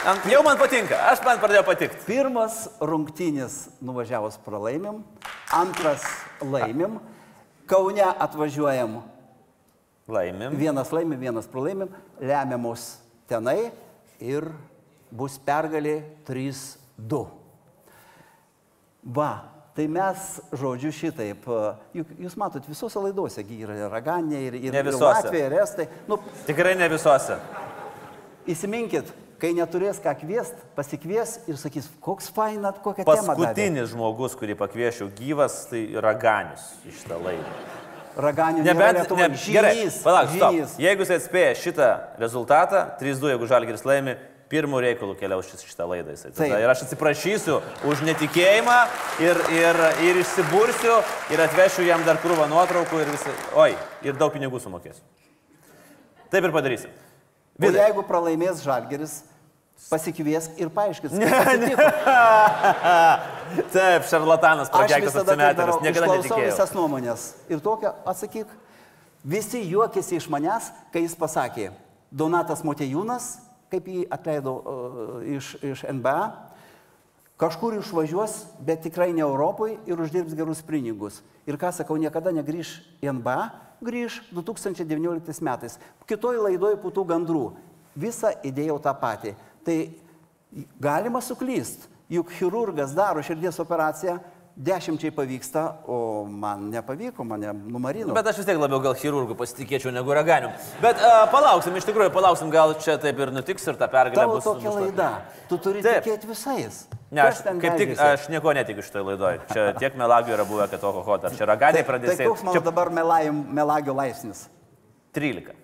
Ant- 0.08 0.26
Jau 0.32 0.42
man 0.44 0.58
patinka, 0.58 0.98
aš 1.12 1.20
man 1.26 1.38
pradėjau 1.38 1.66
patikti. 1.68 2.00
Pirmas 2.08 2.64
rungtynės 2.82 3.68
nuvažiavus 3.86 4.40
pralaimėm, 4.46 5.04
antras 5.54 6.06
laimim, 6.42 7.00
Kaune 7.72 8.04
atvažiuojam, 8.04 8.98
Laimim. 10.12 10.56
vienas 10.60 10.90
laimim, 10.92 11.20
vienas 11.22 11.46
pralaimim, 11.48 11.88
lemiamos 12.20 12.98
tenai 13.30 13.72
ir 14.20 14.50
bus 15.12 15.38
pergalė 15.40 16.02
3-2. 16.28 17.22
Va, 19.06 19.30
tai 19.76 19.88
mes, 19.88 20.42
žodžiu, 20.52 20.92
šitaip, 20.92 21.46
juk 21.96 22.08
jūs 22.20 22.36
matot, 22.40 22.66
visose 22.68 23.00
laidose 23.00 23.44
yra 23.44 23.90
Raganė 23.92 24.42
ir, 24.50 24.58
ir, 24.60 24.74
ir. 24.76 24.92
Latvija, 25.00 25.48
ir 25.48 25.58
Estai. 25.64 25.88
Nu, 26.08 26.20
Tikrai 26.48 26.76
ne 26.76 26.90
visose. 26.92 27.38
įsiminkit, 28.52 29.12
kai 29.42 29.54
neturės 29.58 30.00
ką 30.04 30.14
kviest, 30.22 30.58
pasikvies 30.78 31.40
ir 31.50 31.58
sakys, 31.58 31.88
koks 32.04 32.30
fainat, 32.36 32.82
kokią 32.84 33.06
temą. 33.06 33.36
davė." 33.36 33.48
Paskutinis 33.48 33.94
žmogus, 33.94 34.36
kurį 34.36 34.58
pakviešiau 34.60 35.10
gyvas, 35.18 35.68
tai 35.70 35.88
Raganius 35.96 36.68
iš 36.86 37.04
tą 37.08 37.18
laidą. 37.22 37.54
Raganių 38.12 38.64
Nebent, 38.66 39.10
ne, 39.16 39.28
gerai, 39.54 39.72
Žynys, 39.76 40.02
palauk, 40.04 40.30
stop. 40.36 40.52
žynys. 40.52 40.74
Jeigu 40.78 41.06
jis 41.06 41.14
atspėja 41.16 41.54
šitą 41.56 41.88
rezultatą, 42.20 42.82
3-2, 43.00 43.30
jeigu 43.32 43.48
Žalgiris 43.48 43.86
laimi, 43.88 44.18
pirmų 44.52 44.82
reikalų 44.84 45.16
keliaus 45.20 45.48
šis 45.52 45.64
šitą 45.70 45.88
laidą. 45.88 46.16
Ir 46.44 46.74
aš 46.74 46.84
atsiprašysiu 46.86 47.60
už 47.88 48.04
netikėjimą 48.08 48.78
ir, 49.24 49.40
ir, 49.56 49.82
ir 50.10 50.22
išsibursiu 50.26 51.00
ir 51.32 51.46
atvešiu 51.48 51.88
jam 51.88 52.04
dar 52.08 52.20
krūvą 52.24 52.50
nuotraukų 52.52 53.02
ir 53.06 53.12
visą. 53.16 53.36
Oi, 53.64 53.72
ir 54.06 54.20
daug 54.20 54.34
pinigų 54.36 54.60
sumokėsiu. 54.64 55.04
Taip 56.32 56.48
ir 56.48 56.56
padarysim. 56.56 56.92
Vidai. 57.62 57.90
jeigu 57.90 58.04
pralaimės 58.08 58.64
Žalgeris, 58.64 59.20
pasikviesk 59.92 60.60
ir 60.62 60.72
paaiškins. 60.74 61.14
kas 61.20 61.48
atsitiko. 61.52 61.86
Taip, 63.74 64.08
šarlatanas, 64.10 64.72
prakeiktas 64.74 65.14
visada 65.14 65.36
tai 65.36 65.78
niekada 65.84 66.08
netikėjau. 66.16 66.48
visas 66.48 66.74
nuomonės. 66.78 67.28
Ir 67.52 67.62
tokia, 67.64 67.94
atsakyk, 68.08 68.52
visi 69.28 69.64
juokėsi 69.68 70.18
iš 70.22 70.30
manęs, 70.32 70.72
kai 70.94 71.04
jis 71.06 71.18
pasakė, 71.20 71.72
Donatas 72.12 72.64
Motejūnas, 72.68 73.34
kaip 73.72 73.88
jį 73.88 74.06
atleido 74.12 74.56
iš, 75.26 75.56
iš 75.64 75.84
NBA, 75.88 76.20
kažkur 77.42 77.80
išvažiuos, 77.80 78.36
bet 78.62 78.84
tikrai 78.86 79.10
ne 79.16 79.24
Europoje 79.26 79.80
ir 79.90 80.02
uždirbs 80.02 80.36
gerus 80.38 80.62
pinigus. 80.66 81.22
Ir 81.50 81.58
ką 81.58 81.72
sakau, 81.74 81.98
niekada 81.98 82.34
negrįž 82.36 82.76
į 83.02 83.16
NBA, 83.18 83.38
grįž 83.82 84.20
2019 84.36 85.42
metais. 85.42 85.80
Kitoj 86.06 86.38
laidoje 86.44 86.78
putų 86.84 87.08
gandrų. 87.10 87.46
Visą 87.98 88.30
įdėjau 88.46 88.78
tą 88.84 88.94
patį. 88.96 89.34
Tai 89.66 89.78
galima 90.80 91.22
suklyst, 91.24 91.88
juk 92.12 92.30
chirurgas 92.38 92.94
daro 92.96 93.24
širdies 93.26 93.58
operaciją, 93.64 94.20
dešimčiai 94.62 95.12
pavyksta, 95.16 95.64
o 95.90 96.26
man 96.30 96.70
nepavyko, 96.70 97.26
mane 97.26 97.50
numarino. 97.54 98.14
Bet 98.14 98.28
aš 98.30 98.42
vis 98.42 98.48
tiek 98.50 98.60
labiau 98.62 98.82
gal 98.84 98.94
chirurgų 98.98 99.36
pasitikėčiau 99.40 99.94
negu 99.96 100.14
raganiu. 100.14 100.52
Bet 100.84 101.02
uh, 101.02 101.24
palauksim, 101.34 101.76
iš 101.80 101.88
tikrųjų, 101.90 102.14
palauksim, 102.14 102.52
gal 102.54 102.76
čia 102.82 102.98
taip 103.02 103.20
ir 103.26 103.34
nutiks 103.34 103.66
ir 103.72 103.80
ta 103.80 103.90
pergalė 103.92 104.22
Tavo 104.22 104.38
bus. 104.38 104.46
tokia 104.46 104.70
bus- 104.70 104.82
laida, 104.84 105.10
tu 105.50 105.58
turi 105.58 105.82
Taip. 105.86 106.06
tikėti 106.06 106.30
visais. 106.30 106.84
Ne, 107.12 107.26
aš 107.26 107.42
kaip 107.44 107.80
tik, 107.82 107.96
aš 108.00 108.30
nieko 108.32 108.54
netikiu 108.56 108.86
šitoje 108.86 109.08
laidoje. 109.10 109.42
Čia 109.52 109.66
tiek 109.82 109.98
melagių 110.00 110.38
yra 110.38 110.46
buvę, 110.48 110.70
kad 110.72 110.86
oho, 110.88 111.04
ar 111.18 111.34
čia 111.36 111.50
raganiai 111.50 111.88
pradės 111.88 112.22
Tai 112.22 112.30
koks 112.30 112.46
mano 112.48 112.62
dabar 112.70 112.94
melagio 112.94 113.98
laipsnis? 113.98 114.46
13. 115.18 115.61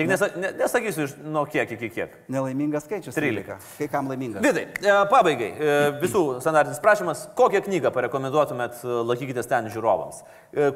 Tik 0.00 0.08
nesa, 0.08 0.28
ne, 0.40 0.50
nesakysiu, 0.56 1.06
nuo 1.28 1.42
kiek 1.50 1.74
iki 1.76 1.88
kiek. 1.92 2.12
Nelaimingas 2.32 2.86
skaičius. 2.86 3.14
13. 3.16 3.56
Kai 3.78 3.88
kam 3.92 4.08
laimingas? 4.08 4.42
Vidai, 4.44 4.66
e, 4.80 4.92
pabaigai, 5.10 5.48
e, 5.52 5.74
visų 6.00 6.22
standartinis 6.40 6.80
prašymas, 6.80 7.26
kokią 7.36 7.60
knygą 7.66 7.92
parekomenduotumėt 7.92 8.80
e, 8.80 8.94
laikykitės 9.10 9.50
ten 9.50 9.68
žiūrovams, 9.72 10.22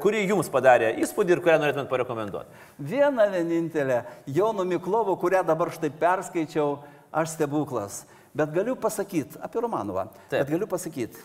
kuri 0.02 0.24
jums 0.28 0.50
padarė 0.52 0.92
įspūdį 1.02 1.36
ir 1.36 1.40
kurią 1.44 1.56
norėtumėt 1.62 1.88
parekomenduoti. 1.92 2.60
Viena 2.90 3.30
vienintelė, 3.32 4.02
Jono 4.36 4.66
Miklovo, 4.68 5.16
kurią 5.20 5.40
dabar 5.48 5.72
štai 5.72 5.92
perskaičiau, 6.02 6.76
aš 7.14 7.32
stebuklas. 7.38 8.02
Bet 8.34 8.52
galiu 8.52 8.76
pasakyti, 8.76 9.38
apie 9.42 9.62
Romanovą, 9.62 10.08
Taip. 10.28 10.42
bet 10.42 10.52
galiu 10.52 10.68
pasakyti, 10.68 11.24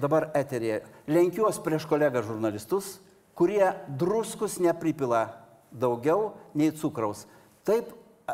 dabar 0.00 0.30
eterėje, 0.38 0.80
lenkiuos 1.10 1.60
prieš 1.60 1.84
kolegą 1.90 2.22
žurnalistus, 2.24 2.96
kurie 3.36 3.72
druskus 4.00 4.58
nepripila 4.62 5.39
daugiau 5.72 6.32
nei 6.54 6.70
cukraus. 6.72 7.26
Taip 7.64 7.92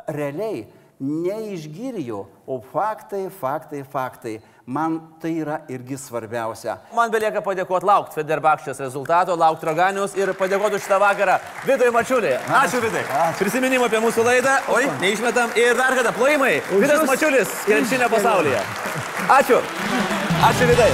realiai 0.09 0.67
neišgyrijo, 1.01 2.27
o 2.47 2.61
faktai, 2.73 3.29
faktai, 3.41 3.85
faktai. 3.85 4.41
Man 4.67 4.99
tai 5.23 5.31
yra 5.39 5.61
irgi 5.71 5.95
svarbiausia. 6.01 6.73
Man 6.97 7.13
belieka 7.13 7.39
padėkoti 7.45 7.87
laukti 7.87 8.19
Federbakščios 8.19 8.81
rezultato, 8.83 9.37
laukti 9.39 9.69
Raganius 9.69 10.17
ir 10.19 10.33
padėkoti 10.35 10.81
už 10.81 10.83
šitą 10.89 10.99
vakarą 10.99 11.37
Vidui 11.69 11.93
Mačiuliai. 11.95 12.41
Ačiū 12.65 12.81
Vidai. 12.83 13.05
Prisiminimą 13.39 13.87
apie 13.87 14.01
mūsų 14.03 14.25
laidą. 14.27 14.57
Oi, 14.75 14.89
neišmetam. 15.05 15.55
Ir 15.61 15.79
dar 15.79 15.95
kada 15.95 16.15
plojimai. 16.17 16.57
Vidas 16.73 17.05
Mačiulis, 17.07 17.53
krepšinio 17.69 18.11
pasaulyje. 18.11 18.65
Ačiū. 19.37 19.63
Ačiū 20.51 20.73
Vidai. 20.73 20.91